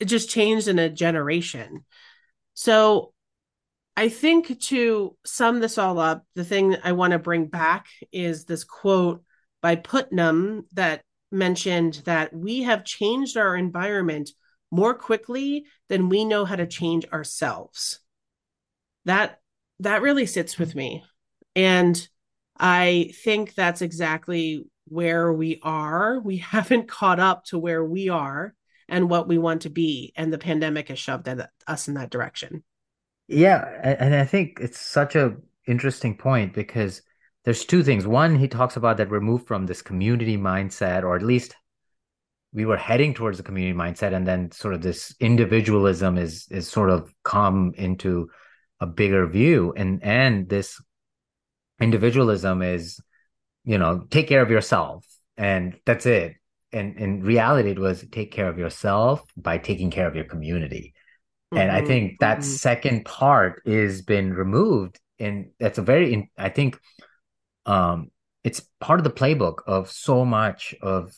it 0.00 0.06
just 0.06 0.30
changed 0.30 0.68
in 0.68 0.78
a 0.78 0.88
generation. 0.88 1.84
So 2.54 3.12
I 3.96 4.08
think 4.08 4.60
to 4.60 5.16
sum 5.24 5.60
this 5.60 5.78
all 5.78 5.98
up, 5.98 6.24
the 6.34 6.44
thing 6.44 6.76
I 6.82 6.92
want 6.92 7.12
to 7.12 7.18
bring 7.18 7.46
back 7.46 7.86
is 8.12 8.44
this 8.44 8.64
quote 8.64 9.22
by 9.62 9.76
Putnam 9.76 10.66
that 10.72 11.02
mentioned 11.30 12.02
that 12.04 12.34
we 12.34 12.62
have 12.62 12.84
changed 12.84 13.36
our 13.36 13.56
environment 13.56 14.30
more 14.70 14.94
quickly 14.94 15.66
than 15.88 16.08
we 16.08 16.24
know 16.24 16.44
how 16.44 16.56
to 16.56 16.66
change 16.66 17.06
ourselves. 17.12 18.00
That 19.04 19.40
that 19.80 20.02
really 20.02 20.26
sits 20.26 20.58
with 20.58 20.74
me. 20.74 21.04
And 21.56 22.08
I 22.58 23.12
think 23.22 23.54
that's 23.54 23.82
exactly 23.82 24.64
where 24.86 25.32
we 25.32 25.60
are. 25.62 26.20
We 26.24 26.38
haven't 26.38 26.88
caught 26.88 27.20
up 27.20 27.44
to 27.46 27.58
where 27.58 27.84
we 27.84 28.08
are 28.08 28.54
and 28.88 29.10
what 29.10 29.28
we 29.28 29.38
want 29.38 29.62
to 29.62 29.70
be. 29.70 30.12
And 30.16 30.32
the 30.32 30.38
pandemic 30.38 30.88
has 30.88 30.98
shoved 30.98 31.28
us 31.66 31.88
in 31.88 31.94
that 31.94 32.10
direction. 32.10 32.62
Yeah. 33.28 33.64
And 33.82 34.14
I 34.14 34.24
think 34.24 34.58
it's 34.60 34.78
such 34.78 35.16
a 35.16 35.36
interesting 35.66 36.16
point 36.16 36.52
because 36.52 37.02
there's 37.44 37.64
two 37.64 37.82
things. 37.82 38.06
One, 38.06 38.36
he 38.36 38.48
talks 38.48 38.76
about 38.76 38.96
that 38.96 39.10
we're 39.10 39.20
moved 39.20 39.46
from 39.46 39.66
this 39.66 39.82
community 39.82 40.36
mindset, 40.36 41.02
or 41.02 41.16
at 41.16 41.22
least 41.22 41.54
we 42.52 42.64
were 42.64 42.76
heading 42.76 43.14
towards 43.14 43.36
the 43.36 43.44
community 43.44 43.76
mindset, 43.76 44.14
and 44.14 44.26
then 44.26 44.50
sort 44.50 44.74
of 44.74 44.82
this 44.82 45.14
individualism 45.20 46.18
is 46.18 46.46
is 46.50 46.68
sort 46.68 46.90
of 46.90 47.12
come 47.24 47.72
into 47.76 48.28
a 48.80 48.86
bigger 48.86 49.26
view. 49.26 49.74
And 49.76 50.02
and 50.02 50.48
this 50.48 50.80
individualism 51.80 52.62
is 52.62 53.00
you 53.64 53.78
know 53.78 54.06
take 54.10 54.28
care 54.28 54.42
of 54.42 54.50
yourself 54.50 55.04
and 55.36 55.76
that's 55.84 56.06
it 56.06 56.34
and 56.72 56.96
in 56.96 57.22
reality 57.22 57.70
it 57.70 57.78
was 57.78 58.04
take 58.12 58.30
care 58.30 58.48
of 58.48 58.58
yourself 58.58 59.22
by 59.36 59.58
taking 59.58 59.90
care 59.90 60.06
of 60.06 60.14
your 60.14 60.24
community 60.24 60.94
mm-hmm, 61.52 61.60
and 61.60 61.72
i 61.72 61.78
mm-hmm, 61.78 61.86
think 61.86 62.20
that 62.20 62.38
mm-hmm. 62.38 62.46
second 62.46 63.04
part 63.04 63.62
is 63.64 64.02
been 64.02 64.32
removed 64.32 65.00
and 65.18 65.50
that's 65.58 65.78
a 65.78 65.82
very 65.82 66.30
i 66.38 66.48
think 66.48 66.78
um 67.66 68.10
it's 68.42 68.60
part 68.80 69.00
of 69.00 69.04
the 69.04 69.10
playbook 69.10 69.58
of 69.66 69.90
so 69.90 70.24
much 70.24 70.74
of 70.82 71.14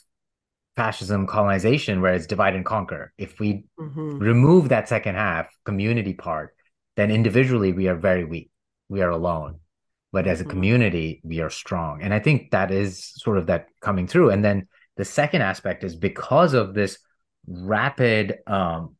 fascism 0.76 1.26
colonization 1.26 2.00
where 2.00 2.14
it's 2.14 2.26
divide 2.26 2.54
and 2.54 2.64
conquer. 2.64 3.12
If 3.18 3.40
we 3.40 3.64
mm-hmm. 3.80 4.18
remove 4.18 4.68
that 4.68 4.88
second 4.88 5.14
half 5.14 5.48
community 5.64 6.14
part 6.14 6.54
then 6.96 7.10
individually 7.10 7.72
we 7.72 7.88
are 7.88 7.96
very 7.96 8.24
weak. 8.24 8.50
We 8.88 9.02
are 9.02 9.10
alone. 9.10 9.60
But 10.12 10.26
as 10.26 10.40
a 10.40 10.44
mm-hmm. 10.44 10.50
community 10.50 11.20
we 11.24 11.40
are 11.40 11.50
strong. 11.50 12.02
And 12.02 12.14
i 12.14 12.20
think 12.20 12.50
that 12.50 12.70
is 12.70 13.04
sort 13.16 13.38
of 13.38 13.46
that 13.46 13.66
coming 13.80 14.06
through. 14.06 14.30
And 14.30 14.44
then 14.44 14.68
the 14.96 15.04
second 15.04 15.42
aspect 15.42 15.84
is 15.84 15.94
because 15.94 16.54
of 16.54 16.74
this 16.74 16.98
rapid 17.46 18.38
um, 18.46 18.96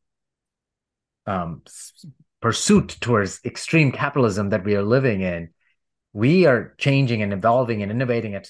um, 1.27 1.63
pursuit 2.41 2.97
towards 3.01 3.41
extreme 3.45 3.93
capitalism 3.93 4.51
that 4.51 4.65
we 4.65 4.77
are 4.77 4.83
living 4.83 5.23
in 5.23 5.51
we 6.17 6.47
are 6.47 6.75
changing 6.79 7.23
and 7.23 7.33
evolving 7.33 7.83
and 7.83 7.91
innovating 7.91 8.35
at 8.35 8.49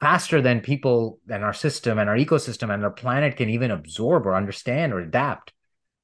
faster 0.00 0.40
than 0.40 0.60
people 0.60 1.18
and 1.28 1.44
our 1.44 1.52
system 1.52 1.98
and 1.98 2.08
our 2.08 2.16
ecosystem 2.16 2.72
and 2.72 2.84
our 2.84 2.90
planet 2.90 3.36
can 3.36 3.50
even 3.50 3.70
absorb 3.70 4.26
or 4.26 4.34
understand 4.34 4.92
or 4.92 5.00
adapt 5.00 5.52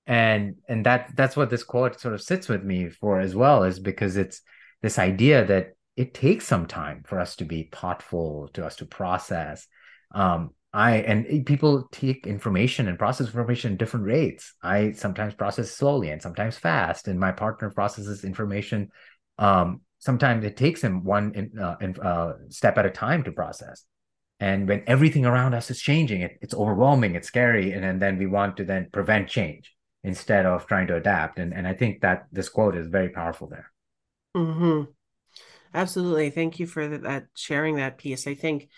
and 0.06 0.56
and 0.68 0.86
that 0.86 1.10
that's 1.14 1.36
what 1.36 1.50
this 1.50 1.62
quote 1.62 2.00
sort 2.00 2.14
of 2.14 2.20
sits 2.20 2.48
with 2.48 2.64
me 2.64 2.88
for 2.88 3.20
as 3.20 3.34
well 3.34 3.62
is 3.62 3.78
because 3.78 4.16
it's 4.16 4.42
this 4.82 4.98
idea 4.98 5.44
that 5.44 5.74
it 5.96 6.14
takes 6.14 6.46
some 6.46 6.66
time 6.66 7.02
for 7.06 7.20
us 7.20 7.36
to 7.36 7.44
be 7.44 7.68
thoughtful, 7.70 8.48
to 8.54 8.64
us 8.64 8.76
to 8.76 8.86
process. 8.86 9.66
Um, 10.14 10.50
I 10.72 10.98
and 10.98 11.44
people 11.44 11.88
take 11.92 12.26
information 12.26 12.88
and 12.88 12.98
process 12.98 13.26
information 13.26 13.72
at 13.72 13.78
different 13.78 14.06
rates. 14.06 14.54
I 14.62 14.92
sometimes 14.92 15.34
process 15.34 15.70
slowly 15.70 16.10
and 16.10 16.22
sometimes 16.22 16.56
fast, 16.56 17.06
and 17.06 17.20
my 17.20 17.32
partner 17.32 17.70
processes 17.70 18.24
information. 18.24 18.88
Um, 19.38 19.82
sometimes 20.00 20.44
it 20.44 20.56
takes 20.56 20.82
him 20.82 21.04
one 21.04 21.32
in, 21.34 21.58
uh, 21.58 21.76
in, 21.80 21.98
uh, 22.00 22.32
step 22.48 22.76
at 22.76 22.86
a 22.86 22.90
time 22.90 23.22
to 23.24 23.32
process. 23.32 23.84
And 24.40 24.66
when 24.66 24.82
everything 24.86 25.26
around 25.26 25.54
us 25.54 25.70
is 25.70 25.80
changing, 25.80 26.22
it, 26.22 26.38
it's 26.40 26.54
overwhelming, 26.54 27.14
it's 27.14 27.28
scary, 27.28 27.72
and, 27.72 27.84
and 27.84 28.00
then 28.00 28.18
we 28.18 28.26
want 28.26 28.56
to 28.56 28.64
then 28.64 28.88
prevent 28.90 29.28
change 29.28 29.74
instead 30.02 30.46
of 30.46 30.66
trying 30.66 30.86
to 30.88 30.96
adapt. 30.96 31.38
And 31.38 31.52
and 31.52 31.68
I 31.68 31.74
think 31.74 32.00
that 32.00 32.24
this 32.32 32.48
quote 32.48 32.74
is 32.74 32.88
very 32.88 33.10
powerful 33.10 33.48
there. 33.48 33.70
Hmm. 34.34 34.84
Absolutely. 35.74 36.30
Thank 36.30 36.58
you 36.58 36.66
for 36.66 36.88
that 36.88 37.26
sharing 37.34 37.76
that 37.76 37.98
piece. 37.98 38.26
I 38.26 38.34
think 38.34 38.68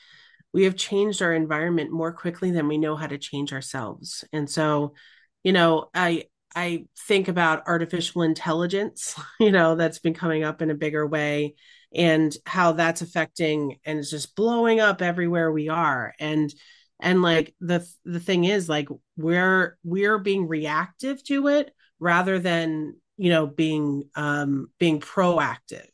we 0.52 0.64
have 0.64 0.76
changed 0.76 1.22
our 1.22 1.32
environment 1.32 1.90
more 1.90 2.12
quickly 2.12 2.50
than 2.50 2.68
we 2.68 2.76
know 2.76 2.96
how 2.96 3.06
to 3.06 3.18
change 3.18 3.52
ourselves. 3.52 4.24
And 4.32 4.50
so, 4.50 4.94
you 5.42 5.52
know, 5.52 5.88
I 5.94 6.24
I 6.54 6.86
think 7.06 7.28
about 7.28 7.66
artificial 7.66 8.22
intelligence, 8.22 9.14
you 9.40 9.50
know, 9.50 9.74
that's 9.74 9.98
been 9.98 10.14
coming 10.14 10.44
up 10.44 10.62
in 10.62 10.70
a 10.70 10.74
bigger 10.74 11.06
way 11.06 11.54
and 11.94 12.34
how 12.46 12.72
that's 12.72 13.02
affecting 13.02 13.78
and 13.84 13.98
it's 13.98 14.10
just 14.10 14.34
blowing 14.34 14.80
up 14.80 15.02
everywhere 15.02 15.52
we 15.52 15.68
are. 15.68 16.14
And 16.18 16.52
and 17.00 17.20
like 17.22 17.54
the 17.60 17.86
the 18.04 18.20
thing 18.20 18.44
is 18.44 18.68
like 18.68 18.88
we're 19.16 19.76
we're 19.82 20.18
being 20.18 20.48
reactive 20.48 21.22
to 21.24 21.48
it 21.48 21.74
rather 21.98 22.38
than, 22.38 22.96
you 23.16 23.30
know, 23.30 23.46
being 23.46 24.08
um 24.14 24.70
being 24.78 25.00
proactive 25.00 25.88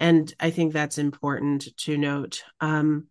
and 0.00 0.32
I 0.40 0.50
think 0.50 0.72
that's 0.72 0.98
important 0.98 1.68
to 1.80 1.98
note. 1.98 2.42
Um, 2.60 3.08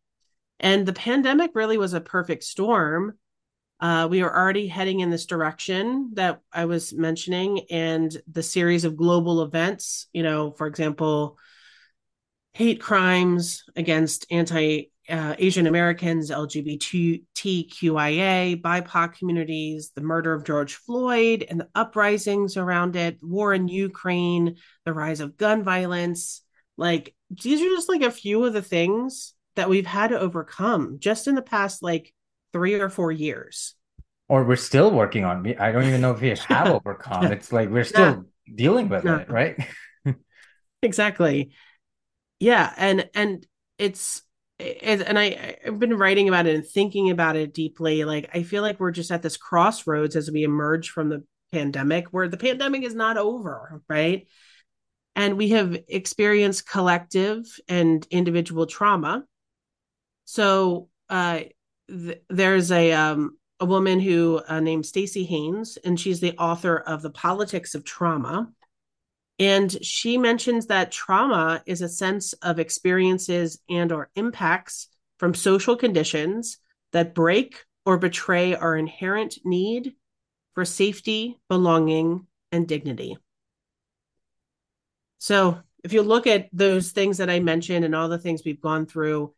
and 0.60 0.86
the 0.86 0.92
pandemic 0.92 1.52
really 1.54 1.78
was 1.78 1.94
a 1.94 2.02
perfect 2.02 2.44
storm. 2.44 3.18
Uh, 3.80 4.08
we 4.10 4.22
are 4.22 4.36
already 4.36 4.68
heading 4.68 5.00
in 5.00 5.10
this 5.10 5.26
direction 5.26 6.12
that 6.14 6.42
I 6.52 6.66
was 6.66 6.94
mentioning, 6.94 7.62
and 7.72 8.16
the 8.30 8.44
series 8.44 8.84
of 8.84 8.98
global 8.98 9.42
events, 9.42 10.08
you 10.12 10.24
know, 10.24 10.52
for 10.52 10.68
example, 10.68 11.38
hate 12.54 12.82
crimes 12.82 13.64
against 13.76 14.26
anti 14.30 14.92
uh, 15.10 15.36
Asian 15.40 15.66
Americans, 15.66 16.30
LGBTQIA, 16.30 17.22
BIPOC 18.62 19.18
communities, 19.18 19.92
the 19.96 20.02
murder 20.02 20.34
of 20.34 20.46
George 20.46 20.76
Floyd 20.76 21.46
and 21.50 21.60
the 21.60 21.70
uprisings 21.74 22.58
around 22.58 22.96
it, 22.96 23.18
war 23.24 23.54
in 23.54 23.68
Ukraine, 23.68 24.58
the 24.86 24.94
rise 24.94 25.20
of 25.20 25.36
gun 25.36 25.64
violence, 25.64 26.44
like 26.78 27.16
these 27.30 27.62
are 27.62 27.76
just 27.76 27.90
like 27.90 28.04
a 28.04 28.12
few 28.12 28.46
of 28.46 28.54
the 28.54 28.62
things 28.62 29.34
that 29.56 29.70
we've 29.70 29.86
had 29.86 30.12
to 30.12 30.20
overcome 30.20 30.98
just 31.00 31.28
in 31.28 31.36
the 31.36 31.42
past 31.42 31.84
like 31.84 32.14
three 32.54 32.76
or 32.76 32.90
four 32.90 33.12
years. 33.12 33.76
Or 34.28 34.44
we're 34.44 34.58
still 34.58 34.92
working 34.92 35.26
on. 35.26 35.42
Me. 35.42 35.56
I 35.56 35.72
don't 35.72 35.86
even 35.86 36.02
know 36.02 36.12
if 36.12 36.22
we 36.22 36.30
have 36.30 36.68
overcome. 36.68 37.26
It's 37.32 37.52
like 37.52 37.70
we're 37.70 37.84
still 37.84 38.26
dealing 38.54 38.90
with 38.90 39.06
it, 39.06 39.30
right? 39.30 39.58
exactly. 40.84 41.52
Yeah, 42.40 42.72
and 42.78 43.10
and 43.16 43.46
it's 43.78 44.22
it, 44.60 45.02
and 45.02 45.18
I 45.18 45.58
I've 45.66 45.80
been 45.80 45.98
writing 45.98 46.28
about 46.28 46.46
it 46.46 46.56
and 46.56 46.66
thinking 46.66 47.10
about 47.10 47.36
it 47.36 47.54
deeply. 47.54 48.06
Like 48.06 48.30
I 48.34 48.44
feel 48.44 48.62
like 48.62 48.80
we're 48.80 48.92
just 48.92 49.12
at 49.12 49.24
this 49.24 49.38
crossroads 49.38 50.16
as 50.16 50.30
we 50.30 50.44
emerge 50.44 50.90
from 50.92 51.10
the 51.10 51.24
pandemic, 51.52 52.10
where 52.12 52.28
the 52.28 52.38
pandemic 52.38 52.84
is 52.84 52.94
not 52.94 53.18
over, 53.18 53.82
right? 53.90 54.28
and 55.20 55.38
we 55.38 55.50
have 55.50 55.78
experienced 55.90 56.66
collective 56.66 57.44
and 57.68 58.08
individual 58.10 58.66
trauma. 58.66 59.26
So 60.24 60.88
uh, 61.10 61.42
th- 61.90 62.22
there's 62.30 62.72
a 62.72 62.92
um, 62.92 63.38
a 63.60 63.66
woman 63.66 64.00
who 64.00 64.42
uh, 64.48 64.60
named 64.60 64.86
Staci 64.86 65.28
Haines, 65.28 65.78
and 65.84 66.00
she's 66.00 66.20
the 66.20 66.38
author 66.38 66.78
of 66.78 67.02
The 67.02 67.10
Politics 67.10 67.76
of 67.76 67.84
Trauma. 67.84 68.50
And 69.38 69.72
she 69.86 70.18
mentions 70.18 70.66
that 70.66 70.92
trauma 70.92 71.64
is 71.66 71.82
a 71.82 71.90
sense 71.90 72.34
of 72.34 72.60
experiences 72.60 73.60
and 73.70 73.92
or 73.92 74.10
impacts 74.16 74.90
from 75.18 75.34
social 75.34 75.78
conditions 75.78 76.58
that 76.92 77.16
break 77.16 77.64
or 77.86 77.98
betray 77.98 78.54
our 78.56 78.76
inherent 78.76 79.40
need 79.46 79.94
for 80.54 80.66
safety, 80.66 81.40
belonging, 81.48 82.28
and 82.52 82.68
dignity. 82.68 83.18
So 85.20 85.60
if 85.84 85.94
you 85.94 86.02
look 86.02 86.28
at 86.28 86.50
those 86.52 86.92
things 86.92 87.18
that 87.18 87.30
I 87.30 87.40
mentioned 87.40 87.86
and 87.86 87.96
all 87.96 88.10
the 88.10 88.18
things 88.18 88.42
we've 88.44 88.62
gone 88.62 88.86
through, 88.86 89.34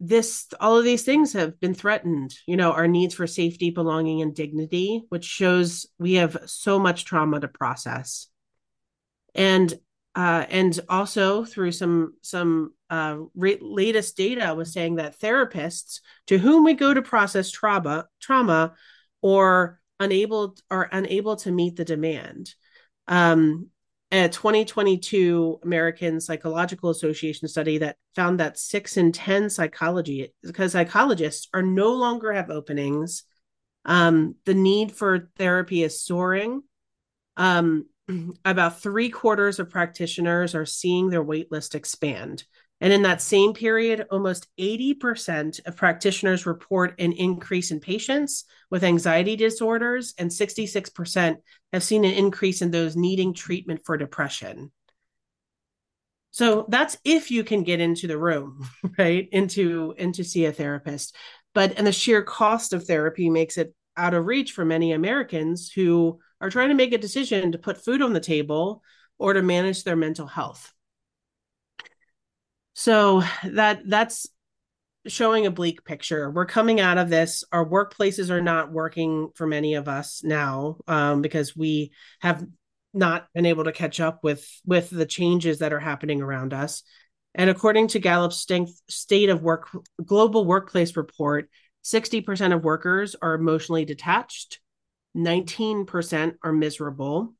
this 0.00 0.46
all 0.58 0.78
of 0.78 0.84
these 0.84 1.02
things 1.02 1.34
have 1.34 1.60
been 1.60 1.74
threatened 1.74 2.34
you 2.46 2.56
know 2.56 2.72
our 2.72 2.88
needs 2.88 3.14
for 3.14 3.26
safety 3.26 3.70
belonging 3.70 4.22
and 4.22 4.34
dignity 4.34 5.04
which 5.10 5.24
shows 5.24 5.86
we 5.98 6.14
have 6.14 6.38
so 6.46 6.78
much 6.78 7.04
trauma 7.04 7.38
to 7.38 7.48
process. 7.48 8.28
And 9.34 9.72
uh, 10.16 10.44
and 10.48 10.78
also 10.88 11.44
through 11.44 11.72
some 11.72 12.14
some 12.22 12.72
uh, 12.88 13.18
re- 13.34 13.58
latest 13.60 14.16
data 14.16 14.54
was 14.54 14.72
saying 14.72 14.96
that 14.96 15.18
therapists 15.20 16.00
to 16.26 16.38
whom 16.38 16.64
we 16.64 16.74
go 16.74 16.92
to 16.92 17.02
process 17.02 17.50
trauma 17.50 18.06
trauma 18.20 18.74
or 19.22 19.78
unable 20.00 20.56
are 20.70 20.88
unable 20.90 21.36
to 21.36 21.52
meet 21.52 21.76
the 21.76 21.84
demand 21.84 22.54
um, 23.06 23.68
a 24.12 24.28
2022 24.28 25.60
American 25.62 26.20
Psychological 26.20 26.90
Association 26.90 27.46
study 27.46 27.78
that 27.78 27.96
found 28.16 28.40
that 28.40 28.58
six 28.58 28.96
in 28.96 29.12
10 29.12 29.50
psychology, 29.50 30.32
because 30.42 30.72
psychologists 30.72 31.48
are 31.54 31.62
no 31.62 31.92
longer 31.92 32.32
have 32.32 32.50
openings. 32.50 33.22
Um, 33.84 34.34
the 34.46 34.54
need 34.54 34.92
for 34.92 35.30
therapy 35.36 35.82
is 35.84 36.00
soaring. 36.00 36.62
Um, 37.36 37.86
about 38.44 38.80
three 38.80 39.10
quarters 39.10 39.58
of 39.60 39.70
practitioners 39.70 40.54
are 40.54 40.66
seeing 40.66 41.10
their 41.10 41.24
waitlist 41.24 41.74
expand. 41.74 42.44
And 42.80 42.92
in 42.92 43.02
that 43.02 43.20
same 43.20 43.52
period, 43.52 44.06
almost 44.10 44.48
80% 44.58 45.66
of 45.66 45.76
practitioners 45.76 46.46
report 46.46 46.98
an 46.98 47.12
increase 47.12 47.70
in 47.70 47.80
patients 47.80 48.44
with 48.70 48.84
anxiety 48.84 49.36
disorders, 49.36 50.14
and 50.18 50.30
66% 50.30 51.36
have 51.72 51.82
seen 51.82 52.04
an 52.04 52.14
increase 52.14 52.62
in 52.62 52.70
those 52.70 52.96
needing 52.96 53.34
treatment 53.34 53.82
for 53.84 53.98
depression. 53.98 54.72
So 56.30 56.66
that's 56.68 56.96
if 57.04 57.30
you 57.30 57.44
can 57.44 57.64
get 57.64 57.80
into 57.80 58.06
the 58.06 58.18
room, 58.18 58.66
right? 58.98 59.28
Into 59.30 59.94
into 59.98 60.24
see 60.24 60.46
a 60.46 60.52
therapist. 60.52 61.14
But 61.54 61.74
and 61.76 61.86
the 61.86 61.92
sheer 61.92 62.22
cost 62.22 62.72
of 62.72 62.84
therapy 62.84 63.28
makes 63.28 63.58
it 63.58 63.74
out 63.96 64.14
of 64.14 64.26
reach 64.26 64.52
for 64.52 64.64
many 64.64 64.92
Americans 64.92 65.70
who 65.70 66.20
are 66.40 66.50
trying 66.50 66.68
to 66.68 66.74
make 66.74 66.92
a 66.92 66.98
decision 66.98 67.52
to 67.52 67.58
put 67.58 67.84
food 67.84 68.00
on 68.00 68.12
the 68.12 68.20
table 68.20 68.82
or 69.18 69.34
to 69.34 69.42
manage 69.42 69.84
their 69.84 69.96
mental 69.96 70.26
health. 70.26 70.72
So 72.80 73.22
that 73.44 73.82
that's 73.84 74.26
showing 75.06 75.44
a 75.44 75.50
bleak 75.50 75.84
picture. 75.84 76.30
We're 76.30 76.46
coming 76.46 76.80
out 76.80 76.96
of 76.96 77.10
this. 77.10 77.44
Our 77.52 77.66
workplaces 77.68 78.30
are 78.30 78.40
not 78.40 78.72
working 78.72 79.28
for 79.34 79.46
many 79.46 79.74
of 79.74 79.86
us 79.86 80.24
now 80.24 80.78
um, 80.88 81.20
because 81.20 81.54
we 81.54 81.92
have 82.22 82.42
not 82.94 83.26
been 83.34 83.44
able 83.44 83.64
to 83.64 83.72
catch 83.72 84.00
up 84.00 84.24
with 84.24 84.48
with 84.64 84.88
the 84.88 85.04
changes 85.04 85.58
that 85.58 85.74
are 85.74 85.78
happening 85.78 86.22
around 86.22 86.54
us. 86.54 86.82
And 87.34 87.50
according 87.50 87.88
to 87.88 87.98
Gallup's 87.98 88.46
State 88.88 89.28
of 89.28 89.42
Work 89.42 89.68
Global 90.02 90.46
Workplace 90.46 90.96
Report, 90.96 91.50
60% 91.84 92.54
of 92.54 92.64
workers 92.64 93.14
are 93.20 93.34
emotionally 93.34 93.84
detached, 93.84 94.58
19% 95.14 96.34
are 96.42 96.52
miserable, 96.54 97.34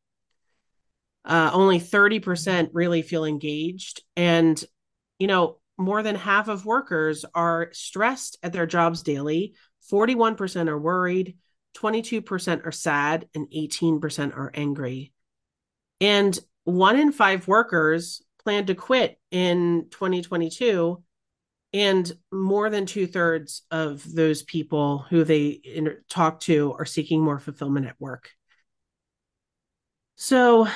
uh, 1.24 1.50
only 1.55 1.81
30% 1.81 2.68
really 2.74 3.00
feel 3.00 3.24
engaged, 3.24 4.03
and 4.16 4.62
you 5.20 5.28
know, 5.28 5.59
more 5.78 6.02
than 6.02 6.16
half 6.16 6.48
of 6.48 6.66
workers 6.66 7.24
are 7.35 7.68
stressed 7.72 8.38
at 8.42 8.52
their 8.52 8.66
jobs 8.66 9.02
daily. 9.02 9.54
41% 9.90 10.68
are 10.68 10.78
worried, 10.78 11.37
22% 11.76 12.66
are 12.66 12.72
sad, 12.72 13.28
and 13.35 13.46
18% 13.50 14.37
are 14.37 14.50
angry. 14.54 15.12
And 16.00 16.38
one 16.64 16.98
in 16.98 17.12
five 17.12 17.46
workers 17.46 18.22
plan 18.42 18.66
to 18.66 18.74
quit 18.74 19.18
in 19.30 19.87
2022. 19.90 21.02
And 21.72 22.12
more 22.33 22.68
than 22.68 22.87
two 22.87 23.06
thirds 23.06 23.62
of 23.70 24.02
those 24.12 24.42
people 24.42 25.06
who 25.09 25.22
they 25.22 25.61
inter- 25.62 26.02
talk 26.09 26.40
to 26.40 26.74
are 26.78 26.85
seeking 26.85 27.22
more 27.22 27.38
fulfillment 27.38 27.87
at 27.87 28.00
work. 28.00 28.30
So 30.16 30.66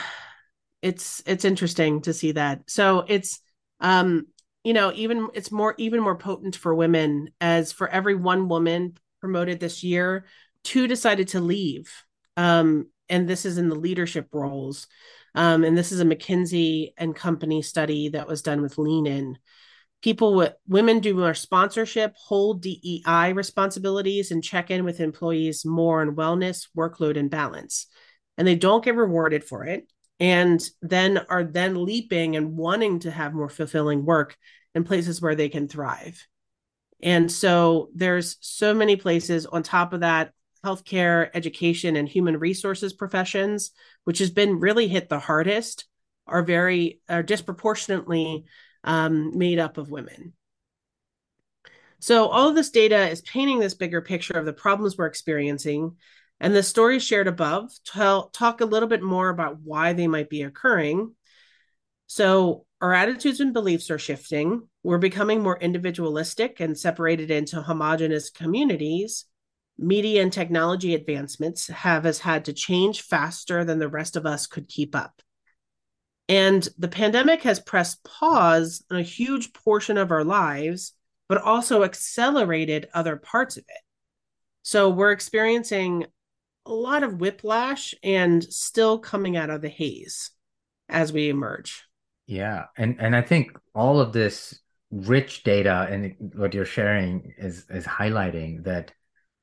it's 0.82 1.22
it's 1.26 1.44
interesting 1.44 2.02
to 2.02 2.12
see 2.12 2.32
that. 2.32 2.62
So 2.68 3.04
it's 3.08 3.40
um 3.80 4.26
you 4.64 4.72
know 4.72 4.92
even 4.94 5.28
it's 5.34 5.52
more 5.52 5.74
even 5.78 6.00
more 6.00 6.16
potent 6.16 6.56
for 6.56 6.74
women 6.74 7.30
as 7.40 7.72
for 7.72 7.88
every 7.88 8.14
one 8.14 8.48
woman 8.48 8.96
promoted 9.20 9.60
this 9.60 9.84
year 9.84 10.24
two 10.64 10.88
decided 10.88 11.28
to 11.28 11.40
leave. 11.40 11.92
Um, 12.36 12.88
and 13.08 13.28
this 13.28 13.44
is 13.44 13.58
in 13.58 13.68
the 13.68 13.74
leadership 13.74 14.28
roles. 14.32 14.88
Um, 15.34 15.62
and 15.62 15.76
this 15.76 15.92
is 15.92 16.00
a 16.00 16.04
mckinsey 16.04 16.92
and 16.96 17.14
company 17.14 17.62
study 17.62 18.08
that 18.10 18.26
was 18.26 18.42
done 18.42 18.62
with 18.62 18.78
lean 18.78 19.06
in. 19.06 19.38
People 20.02 20.34
with 20.34 20.54
women 20.66 21.00
do 21.00 21.14
more 21.14 21.34
sponsorship 21.34 22.14
hold 22.16 22.62
dei 22.62 23.32
responsibilities 23.32 24.30
and 24.30 24.44
check 24.44 24.70
in 24.70 24.84
with 24.84 25.00
employees 25.00 25.64
more 25.64 26.00
on 26.00 26.16
wellness 26.16 26.68
workload 26.76 27.18
and 27.18 27.30
balance. 27.30 27.86
And 28.36 28.46
they 28.46 28.56
don't 28.56 28.84
get 28.84 28.96
rewarded 28.96 29.44
for 29.44 29.64
it 29.64 29.90
and 30.20 30.62
then 30.80 31.18
are 31.28 31.44
then 31.44 31.84
leaping 31.84 32.36
and 32.36 32.56
wanting 32.56 33.00
to 33.00 33.10
have 33.10 33.34
more 33.34 33.48
fulfilling 33.48 34.04
work 34.04 34.36
in 34.74 34.84
places 34.84 35.20
where 35.20 35.34
they 35.34 35.48
can 35.48 35.68
thrive. 35.68 36.26
And 37.02 37.30
so 37.30 37.90
there's 37.94 38.36
so 38.40 38.74
many 38.74 38.96
places 38.96 39.46
on 39.46 39.62
top 39.62 39.92
of 39.92 40.00
that 40.00 40.32
healthcare, 40.64 41.28
education 41.34 41.96
and 41.96 42.08
human 42.08 42.38
resources 42.38 42.94
professions 42.94 43.72
which 44.04 44.18
has 44.18 44.30
been 44.30 44.60
really 44.60 44.88
hit 44.88 45.08
the 45.08 45.18
hardest 45.18 45.86
are 46.26 46.42
very 46.42 47.00
are 47.08 47.22
disproportionately 47.22 48.44
um, 48.82 49.36
made 49.36 49.58
up 49.58 49.76
of 49.76 49.90
women. 49.90 50.32
So 51.98 52.28
all 52.28 52.48
of 52.48 52.54
this 52.54 52.70
data 52.70 53.08
is 53.08 53.22
painting 53.22 53.58
this 53.58 53.74
bigger 53.74 54.00
picture 54.00 54.34
of 54.38 54.46
the 54.46 54.52
problems 54.52 54.96
we're 54.96 55.06
experiencing 55.06 55.96
and 56.44 56.54
the 56.54 56.62
stories 56.62 57.02
shared 57.02 57.26
above 57.26 57.72
tell, 57.86 58.28
talk 58.28 58.60
a 58.60 58.66
little 58.66 58.88
bit 58.88 59.02
more 59.02 59.30
about 59.30 59.60
why 59.62 59.94
they 59.94 60.06
might 60.06 60.28
be 60.28 60.42
occurring. 60.42 61.14
So, 62.06 62.66
our 62.82 62.92
attitudes 62.92 63.40
and 63.40 63.54
beliefs 63.54 63.90
are 63.90 63.98
shifting. 63.98 64.68
We're 64.82 64.98
becoming 64.98 65.42
more 65.42 65.58
individualistic 65.58 66.60
and 66.60 66.78
separated 66.78 67.30
into 67.30 67.62
homogenous 67.62 68.28
communities. 68.28 69.24
Media 69.78 70.20
and 70.20 70.30
technology 70.30 70.94
advancements 70.94 71.68
have 71.68 72.04
us 72.04 72.18
had 72.18 72.44
to 72.44 72.52
change 72.52 73.00
faster 73.00 73.64
than 73.64 73.78
the 73.78 73.88
rest 73.88 74.14
of 74.14 74.26
us 74.26 74.46
could 74.46 74.68
keep 74.68 74.94
up. 74.94 75.22
And 76.28 76.68
the 76.76 76.88
pandemic 76.88 77.42
has 77.44 77.58
pressed 77.58 78.04
pause 78.04 78.84
on 78.90 78.98
a 78.98 79.02
huge 79.02 79.54
portion 79.54 79.96
of 79.96 80.10
our 80.10 80.24
lives, 80.24 80.92
but 81.26 81.40
also 81.40 81.84
accelerated 81.84 82.90
other 82.92 83.16
parts 83.16 83.56
of 83.56 83.64
it. 83.66 83.80
So 84.60 84.90
we're 84.90 85.12
experiencing 85.12 86.06
a 86.66 86.72
lot 86.72 87.02
of 87.02 87.20
whiplash 87.20 87.94
and 88.02 88.42
still 88.42 88.98
coming 88.98 89.36
out 89.36 89.50
of 89.50 89.60
the 89.60 89.68
haze 89.68 90.30
as 90.88 91.12
we 91.12 91.28
emerge. 91.28 91.84
Yeah, 92.26 92.64
and 92.76 92.96
and 93.00 93.14
I 93.14 93.22
think 93.22 93.58
all 93.74 94.00
of 94.00 94.12
this 94.12 94.58
rich 94.90 95.42
data 95.42 95.86
and 95.90 96.14
what 96.34 96.54
you're 96.54 96.64
sharing 96.64 97.34
is 97.36 97.66
is 97.68 97.84
highlighting 97.84 98.64
that 98.64 98.92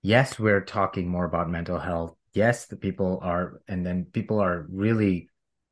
yes, 0.02 0.40
we're 0.40 0.62
talking 0.62 1.08
more 1.08 1.26
about 1.26 1.50
mental 1.50 1.80
health. 1.80 2.16
Yes, 2.34 2.66
the 2.68 2.78
people 2.78 3.20
are, 3.22 3.62
and 3.68 3.86
then 3.86 4.06
people 4.06 4.40
are 4.40 4.66
really 4.70 5.30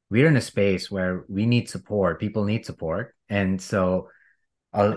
we're 0.09 0.27
in 0.27 0.37
a 0.37 0.41
space 0.41 0.91
where 0.91 1.25
we 1.27 1.45
need 1.45 1.69
support. 1.69 2.19
People 2.19 2.43
need 2.43 2.65
support, 2.65 3.15
and 3.29 3.61
so 3.61 4.09
uh, 4.73 4.95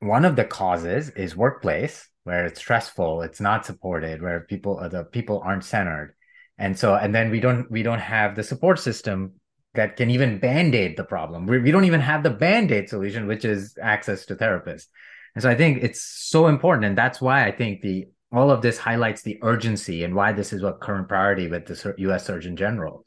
one 0.00 0.24
of 0.24 0.36
the 0.36 0.44
causes 0.44 1.10
is 1.10 1.36
workplace 1.36 2.08
where 2.28 2.46
it's 2.46 2.60
stressful, 2.60 3.22
it's 3.22 3.40
not 3.40 3.66
supported, 3.66 4.22
where 4.22 4.40
people 4.40 4.78
uh, 4.78 4.88
the 4.88 5.04
people 5.04 5.42
aren't 5.44 5.64
centered. 5.64 6.14
And 6.58 6.78
so 6.78 6.94
and 6.94 7.14
then 7.14 7.30
we 7.30 7.40
don't 7.40 7.70
we 7.70 7.82
don't 7.82 7.98
have 7.98 8.36
the 8.36 8.44
support 8.44 8.78
system 8.78 9.32
that 9.74 9.96
can 9.96 10.10
even 10.10 10.38
band-aid 10.38 10.96
the 10.96 11.04
problem. 11.04 11.46
We, 11.46 11.58
we 11.58 11.70
don't 11.70 11.84
even 11.84 12.00
have 12.00 12.22
the 12.22 12.30
band-aid 12.30 12.88
solution, 12.88 13.26
which 13.26 13.44
is 13.44 13.76
access 13.80 14.26
to 14.26 14.36
therapists. 14.36 14.86
And 15.34 15.42
so 15.42 15.50
I 15.50 15.54
think 15.54 15.82
it's 15.82 16.02
so 16.02 16.46
important. 16.48 16.84
And 16.84 16.98
that's 16.98 17.20
why 17.20 17.44
I 17.44 17.52
think 17.52 17.80
the 17.80 18.06
all 18.30 18.50
of 18.50 18.60
this 18.60 18.76
highlights 18.76 19.22
the 19.22 19.38
urgency 19.42 20.04
and 20.04 20.14
why 20.14 20.32
this 20.32 20.52
is 20.52 20.62
a 20.62 20.74
current 20.74 21.08
priority 21.08 21.48
with 21.48 21.64
the 21.66 21.94
US 22.08 22.26
Surgeon 22.26 22.56
General. 22.56 23.04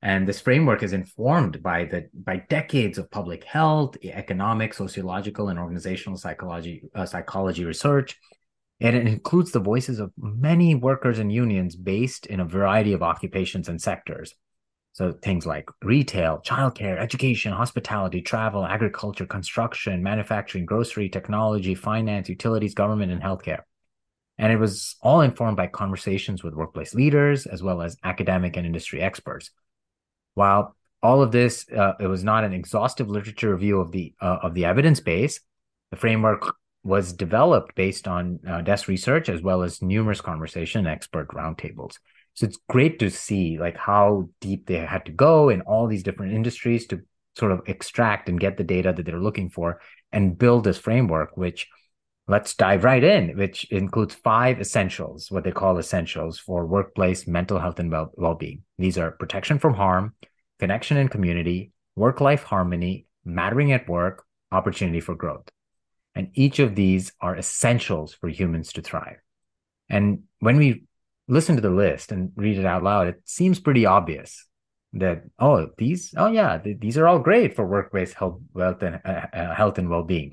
And 0.00 0.28
this 0.28 0.40
framework 0.40 0.82
is 0.82 0.92
informed 0.92 1.62
by 1.62 1.86
the 1.86 2.08
by 2.12 2.36
decades 2.48 2.98
of 2.98 3.10
public 3.10 3.42
health, 3.44 3.96
economic, 4.02 4.74
sociological, 4.74 5.48
and 5.48 5.58
organizational 5.58 6.18
psychology 6.18 6.82
uh, 6.94 7.06
psychology 7.06 7.64
research, 7.64 8.20
and 8.80 8.96
it 8.96 9.06
includes 9.06 9.52
the 9.52 9.60
voices 9.60 9.98
of 9.98 10.12
many 10.16 10.74
workers 10.74 11.18
and 11.18 11.32
unions 11.32 11.76
based 11.76 12.26
in 12.26 12.40
a 12.40 12.44
variety 12.44 12.92
of 12.92 13.02
occupations 13.02 13.68
and 13.68 13.80
sectors. 13.80 14.34
So 14.92 15.12
things 15.12 15.44
like 15.44 15.68
retail, 15.82 16.40
childcare, 16.44 16.98
education, 16.98 17.52
hospitality, 17.52 18.22
travel, 18.22 18.64
agriculture, 18.64 19.26
construction, 19.26 20.02
manufacturing, 20.02 20.66
grocery, 20.66 21.08
technology, 21.08 21.74
finance, 21.74 22.28
utilities, 22.28 22.74
government, 22.74 23.10
and 23.10 23.20
healthcare. 23.20 23.62
And 24.38 24.52
it 24.52 24.58
was 24.58 24.96
all 25.02 25.20
informed 25.20 25.56
by 25.56 25.66
conversations 25.68 26.42
with 26.42 26.54
workplace 26.54 26.94
leaders 26.94 27.46
as 27.46 27.62
well 27.62 27.82
as 27.82 27.96
academic 28.04 28.56
and 28.56 28.66
industry 28.66 29.00
experts. 29.00 29.50
While 30.34 30.76
all 31.02 31.22
of 31.22 31.32
this, 31.32 31.66
uh, 31.70 31.92
it 32.00 32.06
was 32.06 32.24
not 32.24 32.44
an 32.44 32.52
exhaustive 32.52 33.08
literature 33.08 33.52
review 33.52 33.80
of 33.80 33.92
the 33.92 34.14
uh, 34.20 34.38
of 34.42 34.54
the 34.54 34.64
evidence 34.64 35.00
base. 35.00 35.40
The 35.90 35.96
framework 35.96 36.56
was 36.84 37.14
developed 37.14 37.74
based 37.74 38.06
on 38.06 38.38
uh, 38.48 38.60
desk 38.60 38.88
research 38.88 39.28
as 39.28 39.42
well 39.42 39.62
as 39.62 39.82
numerous 39.82 40.20
conversation 40.20 40.86
expert 40.86 41.28
roundtables. 41.28 41.96
So 42.34 42.46
it's 42.46 42.58
great 42.68 42.98
to 42.98 43.10
see 43.10 43.58
like 43.58 43.76
how 43.76 44.28
deep 44.40 44.66
they 44.66 44.76
had 44.76 45.06
to 45.06 45.12
go 45.12 45.48
in 45.48 45.62
all 45.62 45.86
these 45.86 46.02
different 46.02 46.34
industries 46.34 46.86
to 46.88 47.00
sort 47.36 47.52
of 47.52 47.62
extract 47.66 48.28
and 48.28 48.38
get 48.38 48.56
the 48.56 48.64
data 48.64 48.92
that 48.92 49.06
they're 49.06 49.20
looking 49.20 49.48
for 49.48 49.80
and 50.12 50.38
build 50.38 50.64
this 50.64 50.78
framework, 50.78 51.36
which 51.36 51.68
let's 52.28 52.54
dive 52.54 52.84
right 52.84 53.02
in, 53.02 53.36
which 53.36 53.64
includes 53.70 54.14
five 54.14 54.60
essentials, 54.60 55.30
what 55.30 55.44
they 55.44 55.52
call 55.52 55.78
essentials 55.78 56.38
for 56.38 56.66
workplace 56.66 57.26
mental 57.26 57.58
health 57.58 57.78
and 57.80 57.90
well 57.90 58.34
being. 58.34 58.62
These 58.78 58.98
are 58.98 59.10
protection 59.10 59.58
from 59.58 59.74
harm, 59.74 60.14
connection 60.58 60.96
and 60.96 61.10
community, 61.10 61.72
work 61.96 62.20
life 62.20 62.42
harmony, 62.42 63.06
mattering 63.24 63.72
at 63.72 63.88
work, 63.88 64.24
opportunity 64.52 65.00
for 65.00 65.14
growth. 65.14 65.48
And 66.14 66.28
each 66.34 66.58
of 66.60 66.74
these 66.74 67.12
are 67.20 67.36
essentials 67.36 68.14
for 68.14 68.28
humans 68.28 68.72
to 68.74 68.82
thrive. 68.82 69.18
And 69.88 70.24
when 70.40 70.56
we 70.56 70.84
listen 71.28 71.56
to 71.56 71.62
the 71.62 71.70
list 71.70 72.12
and 72.12 72.32
read 72.36 72.58
it 72.58 72.66
out 72.66 72.82
loud, 72.82 73.08
it 73.08 73.20
seems 73.24 73.60
pretty 73.60 73.86
obvious. 73.86 74.46
that 74.94 75.24
oh 75.40 75.68
these 75.76 76.14
oh 76.16 76.30
yeah 76.30 76.58
th- 76.58 76.78
these 76.78 76.96
are 76.96 77.08
all 77.08 77.18
great 77.18 77.56
for 77.56 77.66
workplace 77.66 78.12
health 78.14 78.38
wealth 78.52 78.80
and 78.82 79.00
uh, 79.04 79.26
uh, 79.32 79.54
health 79.54 79.76
and 79.78 79.88
well-being 79.90 80.32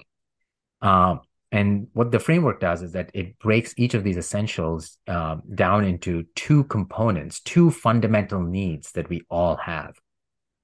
um, 0.81 1.21
and 1.51 1.87
what 1.93 2.11
the 2.11 2.19
framework 2.19 2.59
does 2.59 2.83
is 2.83 2.91
that 2.91 3.09
it 3.13 3.37
breaks 3.39 3.73
each 3.75 3.95
of 3.95 4.03
these 4.03 4.17
essentials 4.17 4.99
um, 5.07 5.41
down 5.55 5.83
into 5.83 6.25
two 6.35 6.63
components 6.65 7.41
two 7.41 7.71
fundamental 7.71 8.39
needs 8.39 8.91
that 8.91 9.09
we 9.09 9.21
all 9.29 9.55
have 9.55 9.97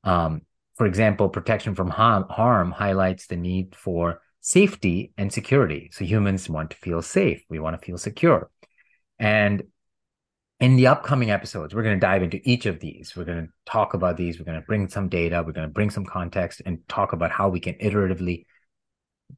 um, 0.04 0.42
for 0.76 0.86
example 0.86 1.28
protection 1.30 1.74
from 1.74 1.90
harm, 1.90 2.26
harm 2.30 2.70
highlights 2.72 3.26
the 3.26 3.36
need 3.36 3.76
for 3.76 4.22
safety 4.48 5.12
and 5.18 5.32
security 5.32 5.90
so 5.92 6.06
humans 6.06 6.50
want 6.50 6.70
to 6.70 6.78
feel 6.78 7.02
safe 7.02 7.44
we 7.50 7.60
want 7.60 7.80
to 7.80 7.86
feel 7.86 7.98
secure 7.98 8.50
and 9.20 9.64
in 10.60 10.76
the 10.76 10.88
upcoming 10.88 11.30
episodes, 11.30 11.76
we're 11.76 11.84
going 11.84 12.00
to 12.00 12.06
dive 12.06 12.24
into 12.24 12.40
each 12.44 12.66
of 12.66 12.80
these. 12.80 13.16
We're 13.16 13.26
going 13.26 13.46
to 13.46 13.54
talk 13.66 13.94
about 13.94 14.18
these. 14.18 14.40
We're 14.40 14.46
going 14.46 14.60
to 14.60 14.66
bring 14.66 14.90
some 14.90 15.08
data. 15.08 15.44
We're 15.46 15.52
going 15.52 15.68
to 15.68 15.74
bring 15.74 15.92
some 15.92 16.06
context 16.06 16.62
and 16.66 16.80
talk 16.88 17.14
about 17.14 17.32
how 17.32 17.50
we 17.50 17.60
can 17.60 17.76
iteratively 17.76 18.46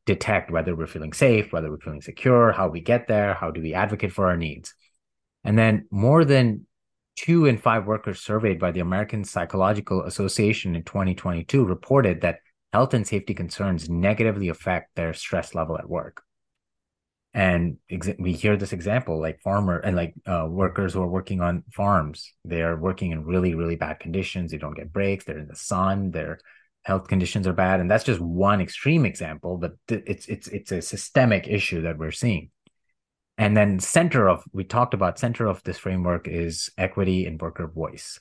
detect 0.06 0.52
whether 0.52 0.76
we're 0.76 0.88
feeling 0.88 1.14
safe, 1.14 1.52
whether 1.52 1.70
we're 1.70 1.80
feeling 1.80 2.02
secure, 2.02 2.52
how 2.52 2.70
we 2.70 2.80
get 2.80 3.08
there, 3.08 3.34
how 3.34 3.52
do 3.52 3.62
we 3.62 3.74
advocate 3.74 4.14
for 4.14 4.28
our 4.28 4.38
needs. 4.38 4.74
And 5.44 5.58
then 5.58 5.88
more 5.92 6.24
than 6.24 6.66
two 7.18 7.48
in 7.48 7.58
five 7.58 7.86
workers 7.86 8.22
surveyed 8.22 8.60
by 8.60 8.72
the 8.72 8.80
American 8.80 9.26
Psychological 9.26 10.04
Association 10.04 10.76
in 10.76 10.84
2022 10.84 11.66
reported 11.66 12.22
that 12.22 12.40
health 12.72 12.94
and 12.94 13.08
safety 13.08 13.34
concerns 13.34 13.90
negatively 13.90 14.50
affect 14.50 14.96
their 14.96 15.14
stress 15.14 15.56
level 15.56 15.78
at 15.78 15.90
work. 15.90 16.24
And 17.34 17.78
ex- 17.90 18.10
we 18.18 18.34
hear 18.34 18.58
this 18.58 18.74
example 18.74 19.20
like 19.22 19.42
farmer 19.42 19.78
and 19.78 19.96
like 19.96 20.16
uh, 20.26 20.48
workers 20.50 20.94
who 20.94 21.02
are 21.02 21.08
working 21.08 21.42
on 21.42 21.64
farms. 21.72 22.34
They 22.44 22.64
are 22.64 22.76
working 22.76 23.12
in 23.12 23.24
really 23.24 23.54
really 23.54 23.76
bad 23.76 24.00
conditions. 24.00 24.52
They 24.52 24.58
don't 24.58 24.76
get 24.76 24.92
breaks. 24.92 25.26
They're 25.26 25.38
in 25.38 25.48
the 25.48 25.56
sun. 25.56 26.12
Their 26.12 26.40
health 26.84 27.08
conditions 27.08 27.46
are 27.46 27.54
bad. 27.54 27.80
And 27.80 27.90
that's 27.90 28.04
just 28.04 28.20
one 28.20 28.62
extreme 28.62 29.06
example 29.06 29.58
but 29.58 29.74
th- 29.88 30.04
it's 30.08 30.26
it's 30.28 30.48
it's 30.48 30.72
a 30.72 30.82
systemic 30.82 31.48
issue 31.48 31.82
that 31.84 31.98
we're 31.98 32.12
seeing. 32.12 32.50
And 33.38 33.56
then 33.56 33.80
center 33.80 34.28
of 34.28 34.44
we 34.52 34.64
talked 34.64 34.96
about 34.96 35.20
center 35.20 35.46
of 35.46 35.64
this 35.64 35.78
framework 35.78 36.28
is 36.28 36.72
equity 36.78 37.26
and 37.26 37.40
worker 37.40 37.68
voice 37.68 38.20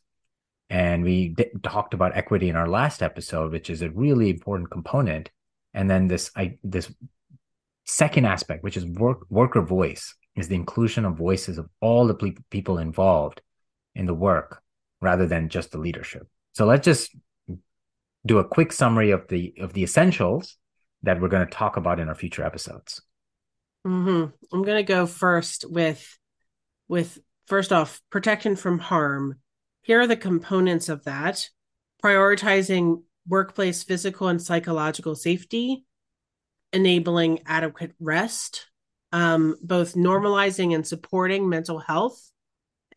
and 0.70 1.02
we 1.02 1.28
d- 1.28 1.46
talked 1.62 1.94
about 1.94 2.16
equity 2.16 2.48
in 2.48 2.57
our 2.57 2.68
last 2.68 3.02
episode 3.02 3.52
which 3.52 3.70
is 3.70 3.83
a 3.83 3.90
really 3.90 4.31
important 4.31 4.70
component 4.70 5.31
and 5.74 5.90
then 5.90 6.09
this 6.09 6.31
i 6.37 6.57
this 6.62 6.92
Second 7.88 8.26
aspect, 8.26 8.62
which 8.62 8.76
is 8.76 8.85
work, 8.85 9.20
worker 9.31 9.62
voice, 9.62 10.14
is 10.37 10.46
the 10.46 10.54
inclusion 10.54 11.07
of 11.07 11.16
voices 11.16 11.57
of 11.57 11.70
all 11.81 12.07
the 12.07 12.14
ple- 12.14 12.33
people 12.50 12.76
involved 12.76 13.40
in 13.94 14.04
the 14.04 14.12
work 14.12 14.62
rather 15.00 15.26
than 15.26 15.48
just 15.48 15.72
the 15.72 15.78
leadership. 15.78 16.28
So 16.52 16.66
let's 16.66 16.85
just 16.85 17.16
do 18.26 18.38
a 18.40 18.44
quick 18.44 18.74
summary 18.74 19.11
of 19.11 19.26
the 19.28 19.54
of 19.59 19.72
the 19.72 19.83
essentials 19.83 20.59
that 21.02 21.18
we're 21.18 21.28
going 21.28 21.46
to 21.46 21.52
talk 21.52 21.78
about 21.78 21.98
in 21.98 22.11
our 22.11 22.14
future 22.14 22.44
episodes. 22.44 23.00
Mm-hmm. 23.87 24.33
I'm 24.52 24.62
going 24.62 24.76
to 24.76 24.92
go 24.92 25.07
first 25.07 25.64
with 25.66 26.18
with 26.88 27.18
first 27.46 27.72
off 27.72 28.02
protection 28.11 28.54
from 28.54 28.81
harm. 28.81 29.37
Here 29.88 30.03
are 30.03 30.07
the 30.07 30.18
components 30.18 30.90
of 30.90 31.05
that: 31.05 31.48
prioritizing 32.05 33.05
workplace 33.27 33.83
physical 33.83 34.29
and 34.29 34.40
psychological 34.40 35.14
safety, 35.14 35.87
enabling 36.74 37.40
adequate 37.46 37.94
rest, 37.98 38.68
um, 39.12 39.57
both 39.62 39.94
normalizing 39.94 40.74
and 40.74 40.87
supporting 40.87 41.48
mental 41.48 41.79
health, 41.79 42.31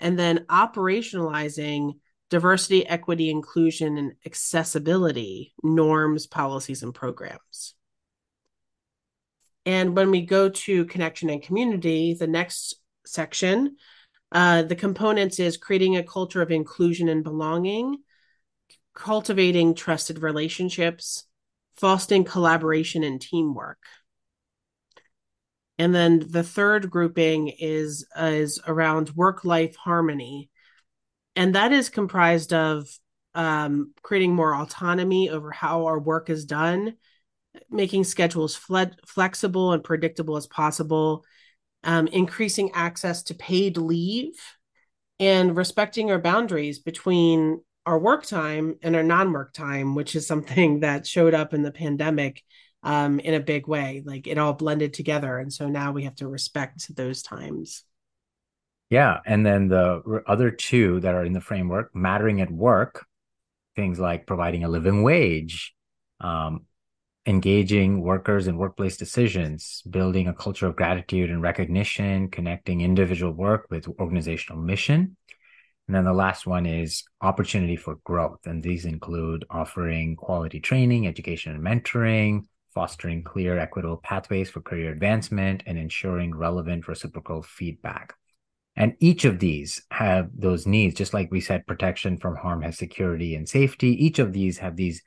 and 0.01 0.19
then 0.19 0.39
operationalizing 0.49 1.93
diversity, 2.29 2.85
equity, 2.85 3.29
inclusion, 3.29 3.97
and 3.97 4.11
accessibility 4.25 5.53
norms, 5.63 6.27
policies, 6.27 6.83
and 6.83 6.93
programs. 6.93 7.73
And 9.65 9.95
when 9.95 10.11
we 10.11 10.25
go 10.25 10.49
to 10.49 10.83
connection 10.87 11.29
and 11.29 11.41
community, 11.41 12.15
the 12.15 12.27
next 12.27 12.75
section, 13.05 13.77
uh, 14.31 14.63
the 14.63 14.75
components 14.75 15.39
is 15.39 15.57
creating 15.57 15.97
a 15.97 16.03
culture 16.03 16.41
of 16.41 16.51
inclusion 16.51 17.09
and 17.09 17.23
belonging, 17.23 17.97
cultivating 18.93 19.75
trusted 19.75 20.21
relationships, 20.21 21.25
fostering 21.75 22.23
collaboration 22.23 23.03
and 23.03 23.19
teamwork. 23.19 23.79
And 25.77 25.95
then 25.95 26.23
the 26.29 26.43
third 26.43 26.89
grouping 26.91 27.47
is 27.47 28.05
is 28.15 28.59
around 28.67 29.09
work 29.15 29.43
life 29.43 29.75
harmony, 29.75 30.49
and 31.35 31.55
that 31.55 31.71
is 31.71 31.89
comprised 31.89 32.53
of 32.53 32.87
um, 33.33 33.93
creating 34.03 34.35
more 34.35 34.53
autonomy 34.53 35.29
over 35.29 35.51
how 35.51 35.85
our 35.85 35.97
work 35.97 36.29
is 36.29 36.45
done, 36.45 36.97
making 37.69 38.03
schedules 38.03 38.55
fle- 38.55 38.95
flexible 39.07 39.73
and 39.73 39.83
predictable 39.83 40.37
as 40.37 40.45
possible, 40.45 41.25
um, 41.83 42.07
increasing 42.07 42.71
access 42.73 43.23
to 43.23 43.33
paid 43.33 43.77
leave, 43.77 44.33
and 45.19 45.55
respecting 45.55 46.11
our 46.11 46.19
boundaries 46.19 46.79
between 46.79 47.61
our 47.85 47.97
work 47.97 48.25
time 48.25 48.75
and 48.81 48.95
our 48.95 49.03
non-work 49.03 49.53
time 49.53 49.95
which 49.95 50.15
is 50.15 50.27
something 50.27 50.79
that 50.81 51.07
showed 51.07 51.33
up 51.33 51.53
in 51.53 51.63
the 51.63 51.71
pandemic 51.71 52.43
um, 52.83 53.19
in 53.19 53.33
a 53.33 53.39
big 53.39 53.67
way. 53.67 54.01
Like 54.05 54.27
it 54.27 54.37
all 54.37 54.53
blended 54.53 54.93
together. 54.93 55.37
And 55.37 55.51
so 55.51 55.69
now 55.69 55.91
we 55.91 56.03
have 56.03 56.15
to 56.15 56.27
respect 56.27 56.95
those 56.95 57.21
times. 57.21 57.83
Yeah. 58.89 59.19
And 59.25 59.45
then 59.45 59.67
the 59.67 60.23
other 60.27 60.51
two 60.51 60.99
that 60.99 61.15
are 61.15 61.23
in 61.23 61.33
the 61.33 61.41
framework 61.41 61.95
mattering 61.95 62.41
at 62.41 62.51
work 62.51 63.05
things 63.73 63.99
like 63.99 64.27
providing 64.27 64.65
a 64.65 64.69
living 64.69 65.01
wage 65.01 65.73
um, 66.19 66.65
engaging 67.25 68.01
workers 68.01 68.47
in 68.47 68.57
workplace 68.57 68.97
decisions 68.97 69.83
building 69.89 70.27
a 70.27 70.33
culture 70.33 70.65
of 70.65 70.75
gratitude 70.75 71.29
and 71.29 71.41
recognition 71.41 72.29
connecting 72.29 72.81
individual 72.81 73.31
work 73.31 73.67
with 73.69 73.87
organizational 73.99 74.59
mission 74.59 75.15
and 75.91 75.95
then 75.97 76.05
the 76.05 76.13
last 76.13 76.47
one 76.47 76.65
is 76.65 77.03
opportunity 77.19 77.75
for 77.75 77.95
growth. 78.05 78.45
And 78.45 78.63
these 78.63 78.85
include 78.85 79.43
offering 79.49 80.15
quality 80.15 80.61
training, 80.61 81.05
education, 81.05 81.53
and 81.53 81.61
mentoring, 81.61 82.43
fostering 82.73 83.23
clear, 83.23 83.59
equitable 83.59 83.97
pathways 83.97 84.49
for 84.49 84.61
career 84.61 84.93
advancement, 84.93 85.63
and 85.65 85.77
ensuring 85.77 86.33
relevant 86.33 86.87
reciprocal 86.87 87.43
feedback. 87.43 88.13
And 88.77 88.95
each 89.01 89.25
of 89.25 89.39
these 89.39 89.81
have 89.91 90.29
those 90.33 90.65
needs, 90.65 90.95
just 90.95 91.13
like 91.13 91.29
we 91.29 91.41
said, 91.41 91.67
protection 91.67 92.17
from 92.17 92.37
harm 92.37 92.61
has 92.61 92.77
security 92.77 93.35
and 93.35 93.49
safety. 93.49 93.89
Each 93.89 94.19
of 94.19 94.31
these 94.31 94.59
have 94.59 94.77
these 94.77 95.01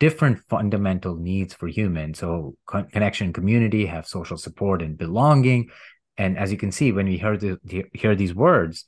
different 0.00 0.40
fundamental 0.48 1.14
needs 1.14 1.54
for 1.54 1.68
humans. 1.68 2.18
So 2.18 2.56
con- 2.66 2.88
connection, 2.88 3.32
community, 3.32 3.86
have 3.86 4.06
social 4.06 4.38
support 4.38 4.82
and 4.82 4.98
belonging. 4.98 5.70
And 6.16 6.36
as 6.36 6.50
you 6.50 6.58
can 6.58 6.72
see, 6.72 6.90
when 6.90 7.06
we 7.06 7.18
hear 7.18 7.36
the, 7.36 7.58
the 7.62 7.84
hear 7.92 8.16
these 8.16 8.34
words, 8.34 8.86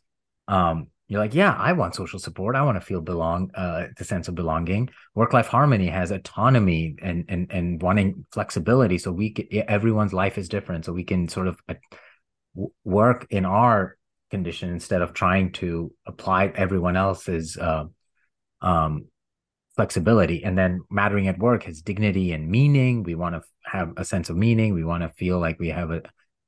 um, 0.48 0.88
you're 1.06 1.20
like, 1.20 1.34
yeah, 1.34 1.54
I 1.54 1.72
want 1.74 1.94
social 1.94 2.18
support. 2.18 2.56
I 2.56 2.62
want 2.62 2.76
to 2.76 2.86
feel 2.86 3.02
belong, 3.02 3.50
uh, 3.54 3.88
the 3.98 4.04
sense 4.04 4.28
of 4.28 4.34
belonging. 4.34 4.88
Work 5.14 5.32
life 5.34 5.46
harmony 5.46 5.88
has 5.88 6.10
autonomy 6.10 6.96
and 7.02 7.26
and 7.28 7.52
and 7.52 7.82
wanting 7.82 8.26
flexibility. 8.32 8.98
So 8.98 9.12
we 9.12 9.30
can, 9.30 9.46
everyone's 9.68 10.14
life 10.14 10.38
is 10.38 10.48
different, 10.48 10.86
so 10.86 10.92
we 10.92 11.04
can 11.04 11.28
sort 11.28 11.48
of 11.48 11.60
work 12.84 13.26
in 13.30 13.44
our 13.44 13.96
condition 14.30 14.70
instead 14.70 15.02
of 15.02 15.12
trying 15.12 15.52
to 15.52 15.92
apply 16.06 16.46
everyone 16.46 16.96
else's 16.96 17.58
uh, 17.58 17.84
um, 18.62 19.06
flexibility. 19.76 20.44
And 20.44 20.56
then 20.56 20.82
mattering 20.90 21.28
at 21.28 21.38
work 21.38 21.64
has 21.64 21.82
dignity 21.82 22.32
and 22.32 22.48
meaning. 22.48 23.02
We 23.02 23.14
want 23.14 23.34
to 23.34 23.42
have 23.64 23.92
a 23.96 24.04
sense 24.04 24.30
of 24.30 24.36
meaning. 24.36 24.74
We 24.74 24.84
want 24.84 25.02
to 25.02 25.08
feel 25.10 25.38
like 25.38 25.58
we 25.58 25.68
have 25.68 25.90
a 25.90 26.02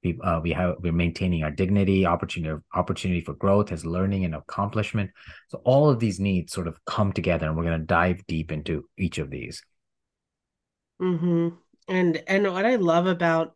we, 0.04 0.18
uh, 0.22 0.40
we 0.40 0.52
have 0.52 0.76
we're 0.80 0.92
maintaining 0.92 1.42
our 1.42 1.50
dignity 1.50 2.04
opportunity 2.04 2.62
opportunity 2.74 3.22
for 3.22 3.32
growth 3.32 3.72
as 3.72 3.86
learning 3.86 4.24
and 4.24 4.34
accomplishment 4.34 5.10
so 5.48 5.62
all 5.64 5.88
of 5.88 5.98
these 5.98 6.20
needs 6.20 6.52
sort 6.52 6.68
of 6.68 6.78
come 6.84 7.12
together 7.12 7.46
and 7.46 7.56
we're 7.56 7.64
going 7.64 7.80
to 7.80 7.86
dive 7.86 8.24
deep 8.26 8.52
into 8.52 8.84
each 8.98 9.16
of 9.18 9.30
these 9.30 9.62
mm-hmm. 11.00 11.48
and 11.88 12.22
and 12.26 12.52
what 12.52 12.66
i 12.66 12.76
love 12.76 13.06
about 13.06 13.54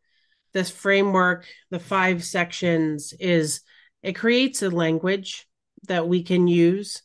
this 0.55 0.71
framework 0.71 1.45
the 1.71 1.79
five 1.79 2.25
sections 2.25 3.13
is 3.21 3.61
it 4.03 4.15
creates 4.15 4.63
a 4.63 4.71
language 4.71 5.47
that 5.87 6.09
we 6.09 6.23
can 6.23 6.49
use 6.49 7.03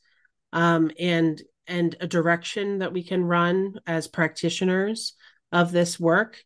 um, 0.54 0.92
and 1.00 1.42
and 1.68 1.96
a 2.00 2.08
direction 2.08 2.80
that 2.80 2.94
we 2.94 3.04
can 3.04 3.24
run 3.24 3.80
as 3.88 4.08
practitioners 4.08 5.14
of 5.52 5.72
this 5.72 6.00
work 6.00 6.44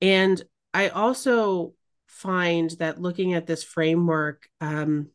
and 0.00 0.42
i 0.72 0.88
also 0.88 1.74
find 2.14 2.70
that 2.78 3.00
looking 3.00 3.34
at 3.34 3.46
this 3.46 3.64
framework, 3.64 4.48
um, 4.60 5.08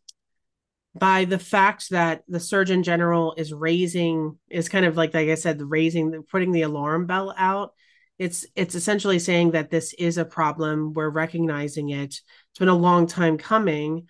by 0.94 1.26
the 1.26 1.40
fact 1.40 1.92
that 1.92 2.24
the 2.28 2.40
Surgeon 2.40 2.84
General 2.84 3.34
is 3.38 3.54
raising, 3.54 4.38
is 4.50 4.70
kind 4.70 4.86
of 4.86 4.98
like, 4.98 5.14
like 5.14 5.30
I 5.30 5.36
said, 5.36 5.62
raising, 5.62 6.24
putting 6.30 6.52
the 6.52 6.64
alarm 6.64 7.06
bell 7.06 7.34
out. 7.38 7.74
It's 8.18 8.46
it's 8.56 8.76
essentially 8.76 9.20
saying 9.20 9.52
that 9.52 9.70
this 9.70 9.94
is 9.94 10.18
a 10.18 10.26
problem. 10.26 10.94
We're 10.94 11.10
recognizing 11.10 11.90
it. 11.90 12.16
It's 12.50 12.60
been 12.60 12.68
a 12.68 12.76
long 12.76 13.08
time 13.08 13.38
coming, 13.38 14.08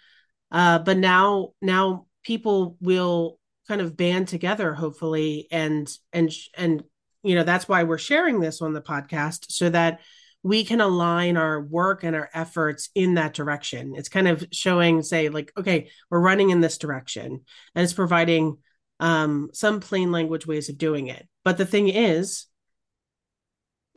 uh, 0.51 0.79
but 0.79 0.97
now 0.97 1.49
now 1.61 2.07
people 2.23 2.75
will 2.81 3.38
kind 3.69 3.81
of 3.81 3.95
band 3.95 4.27
together 4.27 4.73
hopefully 4.73 5.47
and 5.51 5.87
and 6.11 6.31
and 6.57 6.83
you 7.23 7.35
know 7.35 7.43
that's 7.43 7.69
why 7.69 7.83
we're 7.83 7.99
sharing 7.99 8.39
this 8.39 8.61
on 8.61 8.73
the 8.73 8.81
podcast 8.81 9.45
so 9.49 9.69
that 9.69 9.99
we 10.41 10.63
can 10.63 10.81
align 10.81 11.37
our 11.37 11.61
work 11.61 12.03
and 12.03 12.15
our 12.15 12.29
efforts 12.33 12.89
in 12.95 13.15
that 13.15 13.33
direction. 13.33 13.93
It's 13.95 14.09
kind 14.09 14.27
of 14.27 14.45
showing 14.51 15.03
say 15.03 15.29
like 15.29 15.51
okay 15.55 15.89
we're 16.09 16.19
running 16.19 16.49
in 16.49 16.61
this 16.61 16.77
direction 16.79 17.41
and 17.75 17.83
it's 17.83 17.93
providing 17.93 18.57
um, 18.99 19.49
some 19.53 19.79
plain 19.79 20.11
language 20.11 20.47
ways 20.47 20.69
of 20.69 20.77
doing 20.77 21.07
it. 21.07 21.27
But 21.45 21.57
the 21.57 21.65
thing 21.65 21.89
is 21.89 22.47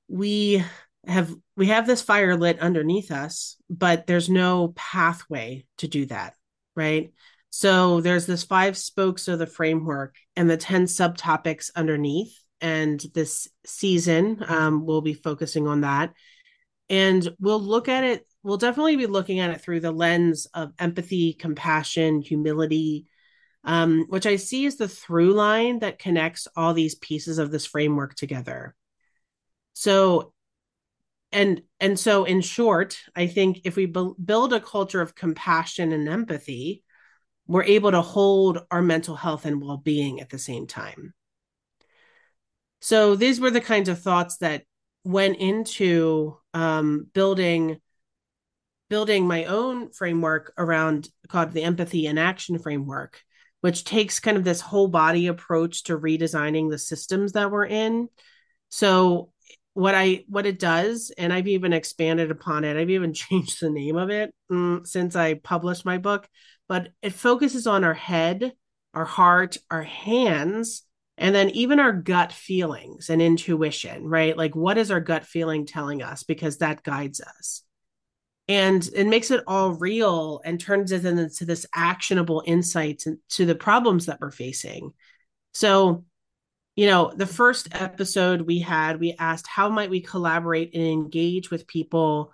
we 0.07 0.63
have 1.07 1.35
we 1.57 1.69
have 1.69 1.87
this 1.87 2.03
fire 2.03 2.37
lit 2.37 2.61
underneath 2.61 3.11
us 3.11 3.57
but 3.69 4.07
there's 4.07 4.29
no 4.29 4.73
pathway 4.77 5.65
to 5.79 5.89
do 5.89 6.07
that 6.07 6.35
right 6.77 7.13
so 7.55 8.01
there's 8.01 8.25
this 8.25 8.45
five 8.45 8.79
spokes 8.79 9.29
of 9.29 9.39
the 9.39 9.47
framework 9.47 10.17
and 10.37 10.49
the 10.49 10.57
10 10.57 10.85
subtopics 10.85 11.71
underneath 11.77 12.35
and 12.63 13.05
this 13.13 13.47
season 13.67 14.43
um, 14.49 14.87
we'll 14.87 15.03
be 15.03 15.13
focusing 15.13 15.69
on 15.69 15.83
that. 15.83 16.15
And 16.89 17.29
we'll 17.39 17.61
look 17.61 17.89
at 17.91 18.05
it 18.05 18.27
we'll 18.43 18.57
definitely 18.57 18.97
be 18.97 19.07
looking 19.07 19.39
at 19.39 19.51
it 19.51 19.61
through 19.61 19.81
the 19.81 19.93
lens 19.93 20.47
of 20.55 20.73
empathy 20.79 21.35
compassion 21.35 22.23
humility 22.23 23.07
um, 23.65 24.07
which 24.09 24.25
i 24.25 24.37
see 24.37 24.65
as 24.65 24.77
the 24.77 24.89
through 24.89 25.35
line 25.35 25.81
that 25.81 25.99
connects 25.99 26.49
all 26.57 26.73
these 26.73 26.95
pieces 26.95 27.37
of 27.39 27.51
this 27.51 27.67
framework 27.67 28.15
together. 28.15 28.75
So 29.75 30.33
and 31.31 31.61
and 31.81 31.99
so 31.99 32.25
in 32.25 32.41
short 32.41 32.99
i 33.15 33.27
think 33.27 33.61
if 33.65 33.77
we 33.77 33.85
bu- 33.85 34.15
build 34.23 34.55
a 34.55 34.61
culture 34.61 35.03
of 35.03 35.15
compassion 35.15 35.93
and 35.93 36.09
empathy 36.09 36.83
we're 37.53 37.65
able 37.65 37.91
to 37.91 38.03
hold 38.03 38.65
our 38.71 38.83
mental 38.83 39.17
health 39.17 39.45
and 39.45 39.61
well-being 39.61 40.21
at 40.21 40.31
the 40.31 40.39
same 40.39 40.67
time. 40.67 41.15
So 42.81 43.15
these 43.15 43.41
were 43.41 43.51
the 43.51 43.61
kinds 43.61 43.89
of 43.89 44.01
thoughts 44.01 44.39
that 44.39 44.65
went 45.05 45.37
into 45.37 46.37
um, 46.55 47.07
building 47.13 47.81
building 48.89 49.27
my 49.27 49.47
own 49.47 49.91
framework 49.91 50.53
around 50.59 51.09
called 51.29 51.53
the 51.53 51.63
empathy 51.63 52.07
and 52.07 52.19
action 52.19 52.59
framework 52.59 53.23
which 53.63 53.85
takes 53.85 54.21
kind 54.21 54.37
of 54.37 54.45
this 54.45 54.61
whole 54.61 54.89
body 54.89 55.29
approach 55.29 55.85
to 55.85 55.99
redesigning 55.99 56.69
the 56.69 56.79
systems 56.79 57.33
that 57.33 57.51
we're 57.51 57.65
in. 57.65 58.09
So 58.71 59.32
what 59.75 59.95
I 59.95 60.25
what 60.29 60.47
it 60.47 60.59
does, 60.59 61.13
and 61.17 61.33
I've 61.33 61.49
even 61.49 61.73
expanded 61.73 62.31
upon 62.31 62.65
it. 62.65 62.77
I've 62.77 62.91
even 62.91 63.13
changed 63.15 63.61
the 63.61 63.71
name 63.71 63.97
of 63.97 64.11
it 64.11 64.35
um, 64.51 64.83
since 64.85 65.17
I 65.17 65.35
published 65.35 65.85
my 65.85 65.99
book. 65.99 66.29
But 66.69 66.91
it 67.03 67.13
focuses 67.13 67.67
on 67.67 67.85
our 67.85 67.95
head, 67.95 68.53
our 68.95 69.05
heart, 69.05 69.57
our 69.71 69.83
hands, 69.83 70.83
and 71.19 71.35
then 71.35 71.51
even 71.51 71.81
our 71.81 71.93
gut 71.93 72.33
feelings 72.33 73.11
and 73.11 73.21
intuition. 73.21 74.05
Right, 74.07 74.37
like 74.37 74.55
what 74.55 74.79
is 74.79 74.91
our 74.91 75.01
gut 75.01 75.25
feeling 75.25 75.67
telling 75.67 76.03
us? 76.03 76.23
Because 76.23 76.59
that 76.59 76.83
guides 76.83 77.21
us, 77.21 77.63
and 78.49 78.87
it 78.95 79.07
makes 79.07 79.31
it 79.31 79.43
all 79.47 79.73
real 79.73 80.41
and 80.45 80.61
turns 80.61 80.93
it 80.93 81.05
into 81.05 81.45
this 81.45 81.67
actionable 81.75 82.43
insights 82.47 83.07
into 83.07 83.47
the 83.47 83.55
problems 83.55 84.07
that 84.07 84.21
we're 84.21 84.31
facing. 84.31 84.93
So 85.55 86.05
you 86.75 86.87
know 86.87 87.13
the 87.15 87.27
first 87.27 87.69
episode 87.73 88.43
we 88.43 88.61
had 88.61 88.99
we 88.99 89.15
asked 89.19 89.47
how 89.47 89.69
might 89.69 89.91
we 89.91 90.01
collaborate 90.01 90.75
and 90.75 90.83
engage 90.83 91.51
with 91.51 91.67
people 91.67 92.33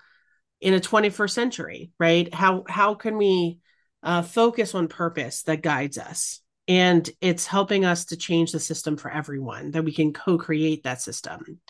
in 0.61 0.75
a 0.75 0.81
21st 0.81 1.31
century? 1.31 1.91
Right? 1.99 2.33
How 2.33 2.65
how 2.69 2.95
can 2.95 3.17
we 3.17 3.59
uh, 4.03 4.23
focus 4.23 4.75
on 4.75 4.89
purpose 4.89 5.43
that 5.45 5.63
guides 5.63 5.99
us? 5.99 6.41
And 6.67 7.09
it's 7.21 7.47
helping 7.47 7.85
us 7.85 8.07
to 8.07 8.17
change 8.17 8.53
the 8.53 8.61
system 8.61 8.97
for 8.97 9.11
everyone 9.11 9.71
that 9.71 9.85
we 9.85 9.93
can 9.93 10.13
co-create 10.13 10.83
that 10.83 11.01
system. 11.01 11.61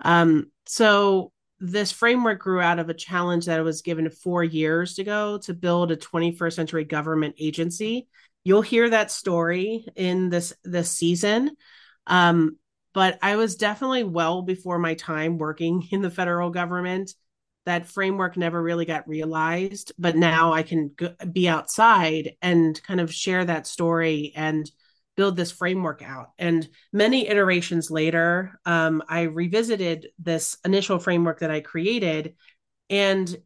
Um, 0.00 0.50
so 0.66 1.32
this 1.60 1.92
framework 1.92 2.40
grew 2.40 2.60
out 2.60 2.78
of 2.78 2.88
a 2.88 2.94
challenge 2.94 3.46
that 3.46 3.58
I 3.58 3.62
was 3.62 3.82
given 3.82 4.10
four 4.10 4.44
years 4.44 4.98
ago 4.98 5.38
to 5.38 5.54
build 5.54 5.90
a 5.90 5.96
21st 5.96 6.52
century 6.52 6.84
government 6.84 7.36
agency. 7.38 8.08
You'll 8.44 8.62
hear 8.62 8.90
that 8.90 9.10
story 9.10 9.86
in 9.96 10.30
this 10.30 10.52
this 10.64 10.90
season 10.90 11.56
um, 12.08 12.56
but 12.94 13.18
I 13.22 13.36
was 13.36 13.54
definitely 13.54 14.02
well 14.02 14.42
before 14.42 14.78
my 14.78 14.94
time 14.94 15.38
working 15.38 15.86
in 15.92 16.02
the 16.02 16.10
federal 16.10 16.50
government. 16.50 17.14
That 17.66 17.86
framework 17.86 18.36
never 18.36 18.60
really 18.62 18.86
got 18.86 19.06
realized, 19.06 19.92
but 19.98 20.16
now 20.16 20.54
I 20.54 20.62
can 20.62 20.90
go, 20.96 21.14
be 21.30 21.48
outside 21.48 22.32
and 22.40 22.82
kind 22.82 22.98
of 22.98 23.12
share 23.12 23.44
that 23.44 23.66
story 23.66 24.32
and 24.34 24.70
build 25.16 25.36
this 25.36 25.50
framework 25.52 26.00
out. 26.02 26.30
And 26.38 26.66
many 26.92 27.28
iterations 27.28 27.90
later, 27.90 28.58
um, 28.64 29.02
I 29.06 29.22
revisited 29.22 30.08
this 30.18 30.56
initial 30.64 30.98
framework 30.98 31.40
that 31.40 31.50
I 31.50 31.60
created. 31.60 32.36
And 32.88 33.36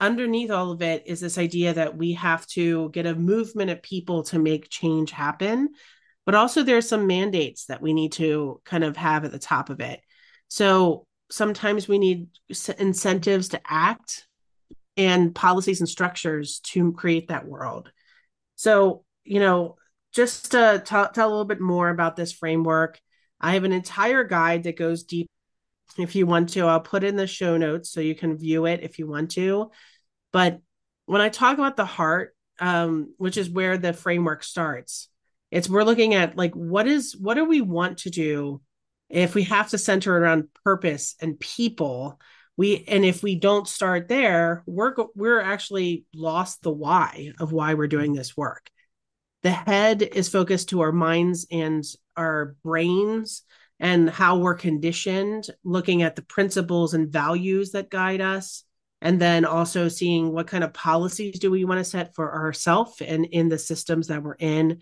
underneath 0.00 0.50
all 0.50 0.72
of 0.72 0.82
it 0.82 1.04
is 1.06 1.20
this 1.20 1.38
idea 1.38 1.74
that 1.74 1.96
we 1.96 2.14
have 2.14 2.44
to 2.48 2.90
get 2.90 3.06
a 3.06 3.14
movement 3.14 3.70
of 3.70 3.82
people 3.82 4.24
to 4.24 4.38
make 4.40 4.70
change 4.70 5.12
happen 5.12 5.68
but 6.24 6.34
also 6.34 6.62
there's 6.62 6.88
some 6.88 7.06
mandates 7.06 7.66
that 7.66 7.82
we 7.82 7.92
need 7.92 8.12
to 8.12 8.60
kind 8.64 8.84
of 8.84 8.96
have 8.96 9.24
at 9.24 9.32
the 9.32 9.38
top 9.38 9.70
of 9.70 9.80
it. 9.80 10.00
So 10.48 11.06
sometimes 11.30 11.88
we 11.88 11.98
need 11.98 12.28
incentives 12.78 13.48
to 13.48 13.60
act 13.66 14.26
and 14.96 15.34
policies 15.34 15.80
and 15.80 15.88
structures 15.88 16.60
to 16.60 16.92
create 16.92 17.28
that 17.28 17.46
world. 17.46 17.90
So, 18.56 19.04
you 19.24 19.40
know, 19.40 19.76
just 20.12 20.52
to 20.52 20.82
t- 20.84 21.12
tell 21.14 21.28
a 21.28 21.30
little 21.30 21.44
bit 21.46 21.60
more 21.60 21.88
about 21.88 22.16
this 22.16 22.32
framework, 22.32 23.00
I 23.40 23.54
have 23.54 23.64
an 23.64 23.72
entire 23.72 24.24
guide 24.24 24.64
that 24.64 24.76
goes 24.76 25.04
deep. 25.04 25.28
If 25.98 26.14
you 26.14 26.26
want 26.26 26.50
to, 26.50 26.66
I'll 26.66 26.80
put 26.80 27.04
in 27.04 27.16
the 27.16 27.26
show 27.26 27.56
notes 27.56 27.90
so 27.90 28.00
you 28.00 28.14
can 28.14 28.36
view 28.36 28.66
it 28.66 28.80
if 28.82 28.98
you 28.98 29.06
want 29.06 29.32
to. 29.32 29.70
But 30.32 30.60
when 31.06 31.20
I 31.20 31.28
talk 31.28 31.54
about 31.58 31.76
the 31.76 31.84
heart, 31.84 32.34
um, 32.58 33.14
which 33.16 33.36
is 33.36 33.50
where 33.50 33.76
the 33.78 33.92
framework 33.92 34.44
starts, 34.44 35.08
it's 35.52 35.68
we're 35.68 35.84
looking 35.84 36.14
at 36.14 36.36
like 36.36 36.54
what 36.54 36.88
is 36.88 37.14
what 37.14 37.34
do 37.34 37.44
we 37.44 37.60
want 37.60 37.98
to 37.98 38.10
do 38.10 38.62
if 39.10 39.34
we 39.34 39.44
have 39.44 39.68
to 39.68 39.78
center 39.78 40.16
around 40.16 40.48
purpose 40.64 41.14
and 41.20 41.38
people? 41.38 42.18
We 42.56 42.84
and 42.88 43.04
if 43.04 43.22
we 43.22 43.36
don't 43.36 43.68
start 43.68 44.08
there 44.08 44.62
we're 44.66 44.94
we're 45.14 45.40
actually 45.40 46.06
lost 46.14 46.62
the 46.62 46.72
why 46.72 47.32
of 47.38 47.52
why 47.52 47.74
we're 47.74 47.86
doing 47.86 48.14
this 48.14 48.34
work. 48.34 48.70
The 49.42 49.50
head 49.50 50.02
is 50.02 50.30
focused 50.30 50.70
to 50.70 50.80
our 50.80 50.92
minds 50.92 51.46
and 51.50 51.84
our 52.16 52.56
brains 52.64 53.42
and 53.78 54.08
how 54.08 54.38
we're 54.38 54.54
conditioned 54.54 55.48
looking 55.64 56.02
at 56.02 56.16
the 56.16 56.22
principles 56.22 56.94
and 56.94 57.12
values 57.12 57.72
that 57.72 57.90
guide 57.90 58.22
us 58.22 58.64
and 59.02 59.20
then 59.20 59.44
also 59.44 59.88
seeing 59.88 60.32
what 60.32 60.46
kind 60.46 60.62
of 60.64 60.72
policies 60.72 61.40
do 61.40 61.50
we 61.50 61.64
want 61.64 61.78
to 61.78 61.84
set 61.84 62.14
for 62.14 62.32
ourselves 62.32 63.02
and 63.02 63.26
in 63.26 63.48
the 63.48 63.58
systems 63.58 64.06
that 64.06 64.22
we're 64.22 64.36
in 64.38 64.80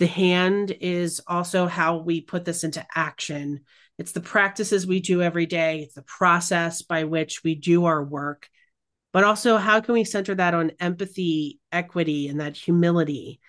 the 0.00 0.06
hand 0.06 0.74
is 0.80 1.20
also 1.26 1.66
how 1.66 1.98
we 1.98 2.22
put 2.22 2.46
this 2.46 2.64
into 2.64 2.84
action. 2.94 3.60
It's 3.98 4.12
the 4.12 4.22
practices 4.22 4.86
we 4.86 5.00
do 5.00 5.20
every 5.20 5.44
day, 5.44 5.82
it's 5.82 5.94
the 5.94 6.02
process 6.02 6.80
by 6.80 7.04
which 7.04 7.44
we 7.44 7.54
do 7.54 7.84
our 7.84 8.02
work, 8.02 8.48
but 9.12 9.24
also 9.24 9.58
how 9.58 9.80
can 9.80 9.92
we 9.92 10.04
center 10.04 10.34
that 10.34 10.54
on 10.54 10.72
empathy, 10.80 11.60
equity, 11.70 12.28
and 12.28 12.40
that 12.40 12.56
humility? 12.56 13.40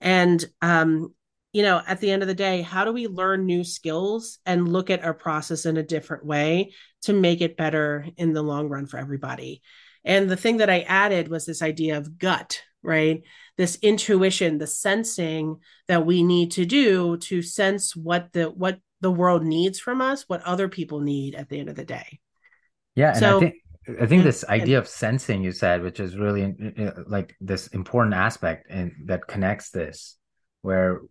And, 0.00 0.44
um, 0.62 1.12
you 1.52 1.64
know, 1.64 1.82
at 1.84 1.98
the 1.98 2.12
end 2.12 2.22
of 2.22 2.28
the 2.28 2.34
day, 2.34 2.62
how 2.62 2.84
do 2.84 2.92
we 2.92 3.08
learn 3.08 3.44
new 3.44 3.64
skills 3.64 4.38
and 4.46 4.72
look 4.72 4.90
at 4.90 5.02
our 5.02 5.14
process 5.14 5.66
in 5.66 5.76
a 5.76 5.82
different 5.82 6.24
way 6.24 6.72
to 7.02 7.12
make 7.12 7.40
it 7.40 7.56
better 7.56 8.06
in 8.16 8.32
the 8.32 8.42
long 8.42 8.68
run 8.68 8.86
for 8.86 8.98
everybody? 8.98 9.60
And 10.04 10.30
the 10.30 10.36
thing 10.36 10.58
that 10.58 10.70
I 10.70 10.82
added 10.82 11.26
was 11.26 11.46
this 11.46 11.62
idea 11.62 11.98
of 11.98 12.16
gut, 12.16 12.62
right? 12.86 13.22
This 13.56 13.76
intuition, 13.82 14.58
the 14.58 14.66
sensing 14.66 15.56
that 15.88 16.06
we 16.06 16.22
need 16.22 16.52
to 16.52 16.64
do 16.64 17.16
to 17.18 17.42
sense 17.42 17.96
what 17.96 18.32
the 18.32 18.44
what 18.44 18.78
the 19.00 19.10
world 19.10 19.44
needs 19.44 19.78
from 19.78 20.00
us, 20.00 20.24
what 20.26 20.42
other 20.42 20.68
people 20.68 21.00
need 21.00 21.34
at 21.34 21.48
the 21.48 21.58
end 21.60 21.68
of 21.68 21.76
the 21.76 21.84
day. 21.84 22.20
Yeah, 22.94 23.14
and 23.14 23.24
I 23.24 23.40
think 23.40 23.54
I 24.00 24.06
think 24.06 24.24
this 24.24 24.44
idea 24.44 24.78
of 24.78 24.88
sensing 24.88 25.44
you 25.44 25.52
said, 25.52 25.82
which 25.82 26.00
is 26.00 26.16
really 26.16 26.54
uh, 26.78 26.82
uh, 26.82 27.02
like 27.06 27.36
this 27.40 27.68
important 27.68 28.14
aspect 28.14 28.66
and 28.70 28.92
that 29.06 29.26
connects 29.26 29.70
this, 29.70 30.16
where 30.62 31.02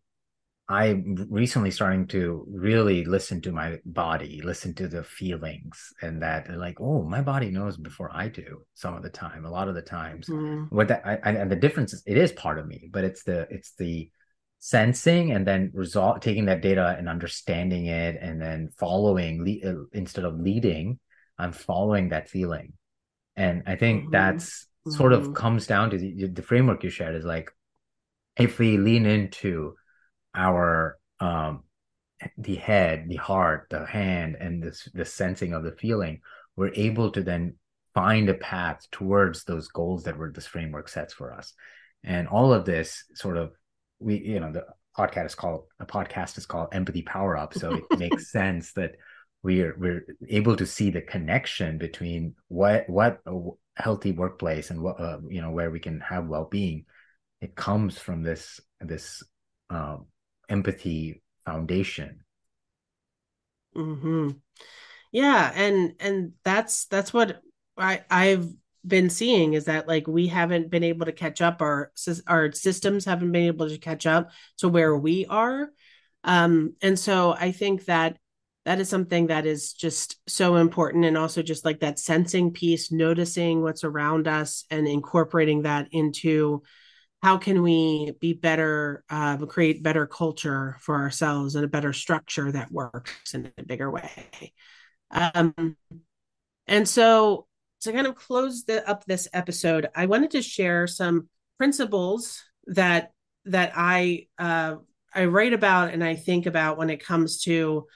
I'm 0.67 1.27
recently 1.29 1.69
starting 1.69 2.07
to 2.07 2.43
really 2.49 3.05
listen 3.05 3.39
to 3.41 3.51
my 3.51 3.79
body, 3.85 4.41
listen 4.43 4.73
to 4.75 4.87
the 4.87 5.03
feelings, 5.03 5.93
and 6.01 6.23
that 6.23 6.49
like, 6.49 6.81
oh, 6.81 7.03
my 7.03 7.21
body 7.21 7.51
knows 7.51 7.77
before 7.77 8.09
I 8.11 8.29
do. 8.29 8.63
Some 8.73 8.95
of 8.95 9.03
the 9.03 9.11
time, 9.11 9.45
a 9.45 9.51
lot 9.51 9.67
of 9.67 9.75
the 9.75 9.83
times, 9.83 10.27
mm. 10.27 10.65
what 10.71 10.87
that 10.87 11.03
I, 11.05 11.17
and 11.29 11.51
the 11.51 11.55
difference 11.55 11.93
is, 11.93 12.01
it 12.07 12.17
is 12.17 12.31
part 12.31 12.57
of 12.57 12.65
me, 12.65 12.89
but 12.91 13.03
it's 13.03 13.23
the 13.23 13.47
it's 13.51 13.73
the 13.77 14.09
sensing 14.57 15.31
and 15.31 15.45
then 15.45 15.69
result 15.75 16.23
taking 16.23 16.45
that 16.45 16.61
data 16.61 16.95
and 16.97 17.07
understanding 17.07 17.85
it, 17.85 18.17
and 18.19 18.41
then 18.41 18.69
following 18.79 19.45
le- 19.45 19.69
uh, 19.71 19.83
instead 19.93 20.25
of 20.25 20.39
leading, 20.39 20.97
I'm 21.37 21.51
following 21.51 22.09
that 22.09 22.27
feeling, 22.27 22.73
and 23.35 23.61
I 23.67 23.75
think 23.75 24.05
mm-hmm. 24.05 24.11
that's 24.13 24.65
sort 24.87 25.11
mm-hmm. 25.11 25.29
of 25.29 25.35
comes 25.35 25.67
down 25.67 25.91
to 25.91 25.97
the, 25.99 26.27
the 26.27 26.41
framework 26.41 26.83
you 26.83 26.89
shared 26.89 27.15
is 27.15 27.25
like, 27.25 27.51
if 28.35 28.57
we 28.57 28.77
lean 28.77 29.05
into 29.05 29.75
our 30.35 30.97
um 31.19 31.63
the 32.37 32.55
head, 32.55 33.05
the 33.07 33.17
heart, 33.17 33.67
the 33.69 33.85
hand, 33.85 34.37
and 34.39 34.63
this 34.63 34.87
the 34.93 35.05
sensing 35.05 35.53
of 35.53 35.63
the 35.63 35.71
feeling, 35.73 36.21
we're 36.55 36.73
able 36.75 37.11
to 37.11 37.21
then 37.21 37.55
find 37.93 38.29
a 38.29 38.33
path 38.33 38.85
towards 38.91 39.43
those 39.43 39.67
goals 39.69 40.03
that 40.03 40.17
were 40.17 40.31
this 40.31 40.47
framework 40.47 40.89
sets 40.89 41.13
for 41.13 41.33
us. 41.33 41.53
And 42.03 42.27
all 42.27 42.53
of 42.53 42.65
this 42.65 43.03
sort 43.13 43.37
of 43.37 43.53
we, 43.99 44.17
you 44.17 44.39
know, 44.39 44.51
the 44.51 44.65
podcast 44.97 45.27
is 45.27 45.35
called 45.35 45.65
a 45.79 45.85
podcast 45.85 46.37
is 46.37 46.45
called 46.45 46.69
Empathy 46.71 47.01
Power 47.01 47.37
Up. 47.37 47.53
So 47.53 47.73
it 47.73 47.83
makes 47.99 48.31
sense 48.31 48.73
that 48.73 48.95
we're 49.43 49.75
we're 49.77 50.05
able 50.27 50.55
to 50.55 50.65
see 50.65 50.89
the 50.89 51.01
connection 51.01 51.77
between 51.77 52.35
what 52.47 52.89
what 52.89 53.19
a 53.25 53.39
healthy 53.75 54.11
workplace 54.11 54.71
and 54.71 54.81
what 54.81 54.99
uh, 54.99 55.19
you 55.29 55.41
know 55.41 55.51
where 55.51 55.69
we 55.69 55.79
can 55.79 55.99
have 55.99 56.27
well-being 56.27 56.85
it 57.41 57.55
comes 57.55 57.99
from 57.99 58.23
this 58.23 58.59
this 58.81 59.21
um, 59.69 60.07
empathy 60.49 61.21
foundation. 61.45 62.21
Hmm 63.73 64.29
yeah 65.15 65.49
and 65.55 65.93
and 66.01 66.33
that's 66.43 66.87
that's 66.87 67.13
what 67.13 67.41
i 67.77 68.03
i've 68.11 68.49
been 68.85 69.09
seeing 69.09 69.53
is 69.53 69.65
that 69.65 69.87
like 69.87 70.05
we 70.07 70.27
haven't 70.27 70.69
been 70.69 70.83
able 70.83 71.05
to 71.05 71.11
catch 71.11 71.41
up. 71.41 71.61
Our 71.61 71.91
our 72.27 72.51
systems 72.51 73.05
haven't 73.05 73.31
been 73.31 73.45
able 73.45 73.69
to 73.69 73.77
catch 73.77 74.05
up 74.05 74.31
to 74.57 74.69
where 74.69 74.95
we 74.95 75.25
are. 75.25 75.71
Um 76.23 76.75
and 76.81 76.99
so 76.99 77.33
i 77.33 77.51
think 77.51 77.85
that 77.85 78.17
that 78.65 78.79
is 78.79 78.89
something 78.89 79.27
that 79.27 79.45
is 79.45 79.73
just 79.73 80.17
so 80.27 80.55
important 80.55 81.05
and 81.05 81.17
also 81.17 81.41
just 81.41 81.65
like 81.65 81.79
that 81.79 81.97
sensing 81.97 82.51
piece 82.51 82.91
noticing 82.91 83.61
what's 83.61 83.83
around 83.83 84.27
us 84.27 84.65
and 84.69 84.87
incorporating 84.87 85.61
that 85.63 85.87
into 85.91 86.61
how 87.25 87.39
can 87.39 87.63
we 87.63 88.11
be 88.21 88.33
better 88.33 89.03
uh, 89.09 89.35
create 89.47 89.81
better 89.81 90.05
culture 90.05 90.77
for 90.79 90.93
ourselves 90.93 91.55
and 91.55 91.65
a 91.65 91.67
better 91.67 91.91
structure 91.91 92.51
that 92.51 92.71
works 92.71 93.33
in 93.33 93.51
a 93.57 93.63
bigger 93.63 93.89
way 93.89 94.53
um, 95.09 95.75
and 96.67 96.87
so 96.87 97.47
to 97.81 97.91
kind 97.91 98.05
of 98.05 98.13
close 98.13 98.65
the, 98.65 98.87
up 98.87 99.05
this 99.05 99.27
episode 99.33 99.87
i 99.95 100.05
wanted 100.05 100.29
to 100.29 100.41
share 100.43 100.85
some 100.85 101.27
principles 101.57 102.43
that 102.67 103.11
that 103.45 103.71
i 103.75 104.27
uh, 104.37 104.75
i 105.15 105.25
write 105.25 105.53
about 105.53 105.91
and 105.91 106.03
i 106.03 106.13
think 106.13 106.45
about 106.45 106.77
when 106.77 106.91
it 106.91 107.03
comes 107.03 107.41
to 107.41 107.87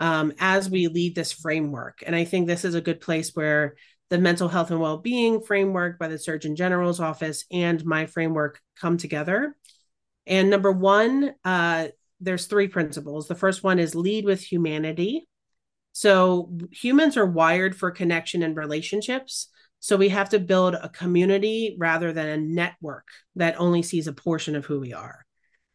um, 0.00 0.32
as 0.40 0.68
we 0.68 0.88
lead 0.88 1.14
this 1.14 1.30
framework. 1.30 2.02
And 2.04 2.16
I 2.16 2.24
think 2.24 2.48
this 2.48 2.64
is 2.64 2.74
a 2.74 2.80
good 2.80 3.00
place 3.00 3.36
where 3.36 3.76
the 4.12 4.18
mental 4.18 4.46
health 4.46 4.70
and 4.70 4.78
well-being 4.78 5.40
framework 5.40 5.98
by 5.98 6.06
the 6.06 6.18
Surgeon 6.18 6.54
General's 6.54 7.00
office 7.00 7.46
and 7.50 7.82
my 7.86 8.04
framework 8.04 8.60
come 8.78 8.98
together. 8.98 9.56
And 10.26 10.50
number 10.50 10.70
one, 10.70 11.32
uh, 11.46 11.88
there's 12.20 12.44
three 12.44 12.68
principles. 12.68 13.26
The 13.26 13.34
first 13.34 13.64
one 13.64 13.78
is 13.78 13.94
lead 13.94 14.26
with 14.26 14.42
humanity. 14.42 15.26
So 15.92 16.52
humans 16.70 17.16
are 17.16 17.24
wired 17.24 17.74
for 17.74 17.90
connection 17.90 18.42
and 18.42 18.54
relationships. 18.54 19.48
So 19.80 19.96
we 19.96 20.10
have 20.10 20.28
to 20.28 20.38
build 20.38 20.74
a 20.74 20.90
community 20.90 21.74
rather 21.78 22.12
than 22.12 22.28
a 22.28 22.36
network 22.36 23.08
that 23.36 23.58
only 23.58 23.80
sees 23.80 24.08
a 24.08 24.12
portion 24.12 24.56
of 24.56 24.66
who 24.66 24.78
we 24.78 24.92
are. 24.92 25.24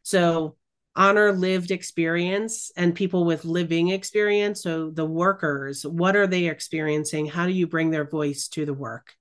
So 0.04 0.58
honor 0.98 1.32
lived 1.32 1.70
experience 1.72 2.72
and 2.76 2.96
people 2.96 3.24
with 3.24 3.46
living 3.46 3.90
experience. 3.90 4.64
So 4.64 4.90
the 4.90 5.06
workers, 5.06 5.86
what 5.86 6.16
are 6.16 6.28
they 6.28 6.48
experiencing? 6.48 7.28
How 7.28 7.46
do 7.46 7.54
you 7.54 7.68
bring 7.68 7.92
their 7.92 8.10
voice 8.10 8.48
to 8.50 8.66
the 8.66 8.74
work? 8.74 9.14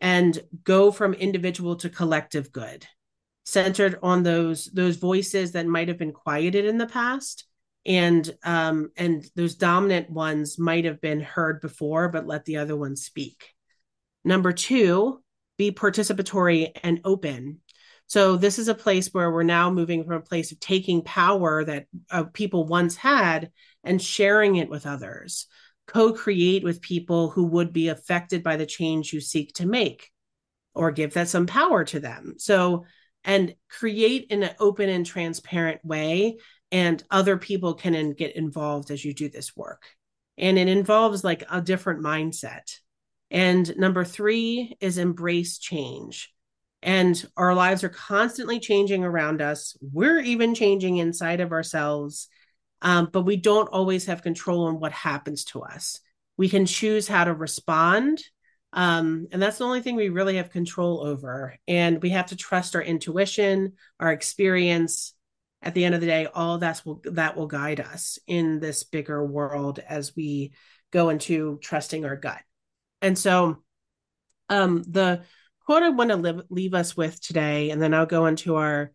And 0.00 0.40
go 0.62 0.92
from 0.92 1.14
individual 1.14 1.74
to 1.76 1.88
collective 1.88 2.52
good, 2.52 2.86
centered 3.44 3.98
on 4.00 4.22
those 4.22 4.66
those 4.66 4.96
voices 4.96 5.52
that 5.52 5.66
might 5.66 5.88
have 5.88 5.98
been 5.98 6.12
quieted 6.12 6.66
in 6.66 6.78
the 6.78 6.86
past, 6.86 7.46
and 7.84 8.30
um, 8.44 8.90
and 8.96 9.26
those 9.34 9.56
dominant 9.56 10.08
ones 10.08 10.56
might 10.56 10.84
have 10.84 11.00
been 11.00 11.20
heard 11.20 11.60
before, 11.60 12.10
but 12.10 12.28
let 12.28 12.44
the 12.44 12.58
other 12.58 12.76
ones 12.76 13.04
speak. 13.04 13.54
Number 14.24 14.52
two, 14.52 15.20
be 15.56 15.72
participatory 15.72 16.70
and 16.84 17.00
open 17.04 17.58
so 18.08 18.36
this 18.36 18.58
is 18.58 18.68
a 18.68 18.74
place 18.74 19.08
where 19.12 19.30
we're 19.30 19.42
now 19.42 19.70
moving 19.70 20.02
from 20.02 20.14
a 20.14 20.20
place 20.20 20.50
of 20.50 20.58
taking 20.58 21.02
power 21.02 21.62
that 21.62 21.86
uh, 22.10 22.24
people 22.24 22.66
once 22.66 22.96
had 22.96 23.50
and 23.84 24.00
sharing 24.00 24.56
it 24.56 24.70
with 24.70 24.86
others. 24.86 25.46
Co-create 25.86 26.64
with 26.64 26.80
people 26.80 27.30
who 27.30 27.44
would 27.44 27.72
be 27.72 27.88
affected 27.88 28.42
by 28.42 28.56
the 28.56 28.66
change 28.66 29.12
you 29.12 29.20
seek 29.20 29.52
to 29.54 29.66
make 29.66 30.10
or 30.74 30.90
give 30.90 31.14
that 31.14 31.28
some 31.28 31.46
power 31.46 31.84
to 31.84 32.00
them. 32.00 32.34
So 32.38 32.86
and 33.24 33.54
create 33.68 34.28
in 34.30 34.42
an 34.42 34.54
open 34.58 34.88
and 34.88 35.04
transparent 35.04 35.84
way 35.84 36.38
and 36.72 37.02
other 37.10 37.36
people 37.36 37.74
can 37.74 38.14
get 38.14 38.36
involved 38.36 38.90
as 38.90 39.04
you 39.04 39.12
do 39.12 39.28
this 39.28 39.54
work. 39.54 39.82
And 40.38 40.58
it 40.58 40.68
involves 40.68 41.24
like 41.24 41.44
a 41.50 41.60
different 41.60 42.02
mindset. 42.02 42.74
And 43.30 43.76
number 43.76 44.04
3 44.04 44.78
is 44.80 44.96
embrace 44.96 45.58
change 45.58 46.32
and 46.82 47.24
our 47.36 47.54
lives 47.54 47.82
are 47.84 47.88
constantly 47.88 48.60
changing 48.60 49.04
around 49.04 49.42
us. 49.42 49.76
We're 49.80 50.20
even 50.20 50.54
changing 50.54 50.98
inside 50.98 51.40
of 51.40 51.52
ourselves, 51.52 52.28
um, 52.82 53.08
but 53.12 53.22
we 53.22 53.36
don't 53.36 53.68
always 53.68 54.06
have 54.06 54.22
control 54.22 54.66
on 54.66 54.78
what 54.78 54.92
happens 54.92 55.44
to 55.46 55.62
us. 55.62 56.00
We 56.36 56.48
can 56.48 56.66
choose 56.66 57.08
how 57.08 57.24
to 57.24 57.34
respond. 57.34 58.22
Um, 58.72 59.26
and 59.32 59.42
that's 59.42 59.58
the 59.58 59.64
only 59.64 59.80
thing 59.80 59.96
we 59.96 60.10
really 60.10 60.36
have 60.36 60.50
control 60.50 61.04
over. 61.04 61.56
And 61.66 62.02
we 62.02 62.10
have 62.10 62.26
to 62.26 62.36
trust 62.36 62.76
our 62.76 62.82
intuition, 62.82 63.72
our 63.98 64.12
experience. 64.12 65.14
At 65.60 65.74
the 65.74 65.84
end 65.84 65.96
of 65.96 66.00
the 66.00 66.06
day, 66.06 66.28
all 66.32 66.58
that's 66.58 66.86
will 66.86 67.00
that 67.06 67.36
will 67.36 67.48
guide 67.48 67.80
us 67.80 68.20
in 68.28 68.60
this 68.60 68.84
bigger 68.84 69.26
world 69.26 69.80
as 69.80 70.14
we 70.14 70.52
go 70.92 71.08
into 71.08 71.58
trusting 71.60 72.04
our 72.04 72.14
gut. 72.14 72.40
And 73.02 73.18
so 73.18 73.64
um 74.48 74.84
the 74.84 75.22
quote 75.68 75.82
I 75.82 75.90
want 75.90 76.08
to 76.08 76.16
live, 76.16 76.40
leave 76.48 76.72
us 76.72 76.96
with 76.96 77.20
today, 77.20 77.68
and 77.68 77.82
then 77.82 77.92
I'll 77.92 78.06
go 78.06 78.24
into 78.24 78.56
our 78.56 78.90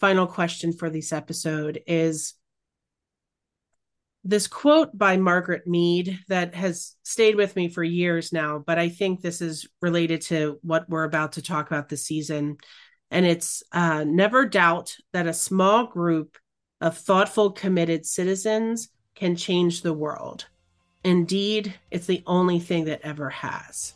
final 0.00 0.26
question 0.26 0.72
for 0.72 0.90
this 0.90 1.12
episode 1.12 1.80
is 1.86 2.34
this 4.24 4.48
quote 4.48 4.98
by 4.98 5.18
Margaret 5.18 5.68
Mead 5.68 6.18
that 6.26 6.56
has 6.56 6.96
stayed 7.04 7.36
with 7.36 7.54
me 7.54 7.68
for 7.68 7.84
years 7.84 8.32
now, 8.32 8.58
but 8.58 8.76
I 8.76 8.88
think 8.88 9.20
this 9.20 9.40
is 9.40 9.68
related 9.80 10.20
to 10.22 10.58
what 10.62 10.90
we're 10.90 11.04
about 11.04 11.34
to 11.34 11.42
talk 11.42 11.68
about 11.68 11.88
this 11.88 12.04
season. 12.04 12.56
And 13.12 13.24
it's 13.24 13.62
uh, 13.70 14.02
never 14.02 14.46
doubt 14.46 14.96
that 15.12 15.28
a 15.28 15.32
small 15.32 15.86
group 15.86 16.38
of 16.80 16.98
thoughtful, 16.98 17.52
committed 17.52 18.04
citizens 18.04 18.88
can 19.14 19.36
change 19.36 19.82
the 19.82 19.94
world. 19.94 20.46
Indeed, 21.04 21.72
it's 21.92 22.06
the 22.06 22.24
only 22.26 22.58
thing 22.58 22.86
that 22.86 23.02
ever 23.02 23.30
has. 23.30 23.95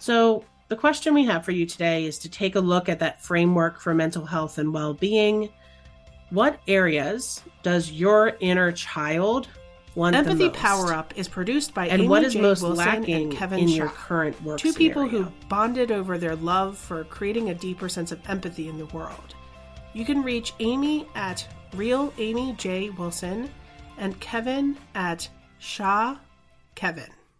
So, 0.00 0.44
the 0.68 0.76
question 0.76 1.14
we 1.14 1.24
have 1.26 1.44
for 1.44 1.52
you 1.52 1.66
today 1.66 2.06
is 2.06 2.18
to 2.20 2.28
take 2.30 2.54
a 2.54 2.60
look 2.60 2.88
at 2.88 2.98
that 3.00 3.20
framework 3.22 3.80
for 3.80 3.94
mental 3.94 4.24
health 4.24 4.56
and 4.58 4.72
well 4.72 4.94
being. 4.94 5.50
What 6.30 6.60
areas 6.66 7.42
does 7.62 7.90
your 7.92 8.36
inner 8.40 8.72
child 8.72 9.48
want 9.94 10.14
Empathy 10.16 10.48
Power 10.50 10.94
Up 10.94 11.12
is 11.18 11.28
produced 11.28 11.74
by 11.74 11.88
and 11.88 12.00
Amy 12.02 12.08
what 12.08 12.22
is 12.22 12.32
J. 12.34 12.40
most 12.40 12.62
Wilson 12.62 12.78
lacking 12.78 13.22
and 13.30 13.32
Kevin 13.32 13.58
in 13.58 13.68
Shah. 13.68 13.74
your 13.74 13.88
current 13.88 14.40
work 14.42 14.58
Two 14.58 14.72
people 14.72 15.04
scenario? 15.06 15.28
who 15.28 15.46
bonded 15.48 15.90
over 15.90 16.16
their 16.18 16.36
love 16.36 16.78
for 16.78 17.04
creating 17.04 17.50
a 17.50 17.54
deeper 17.54 17.88
sense 17.88 18.12
of 18.12 18.20
empathy 18.28 18.68
in 18.68 18.78
the 18.78 18.86
world. 18.86 19.34
You 19.92 20.04
can 20.04 20.22
reach 20.22 20.54
Amy 20.60 21.06
at 21.16 21.46
Real 21.74 22.12
Amy 22.18 22.54
J. 22.56 22.90
Wilson 22.90 23.50
and 23.98 24.18
Kevin 24.20 24.78
at 24.94 25.28
Shah 25.58 26.16
Kevin. 26.76 27.10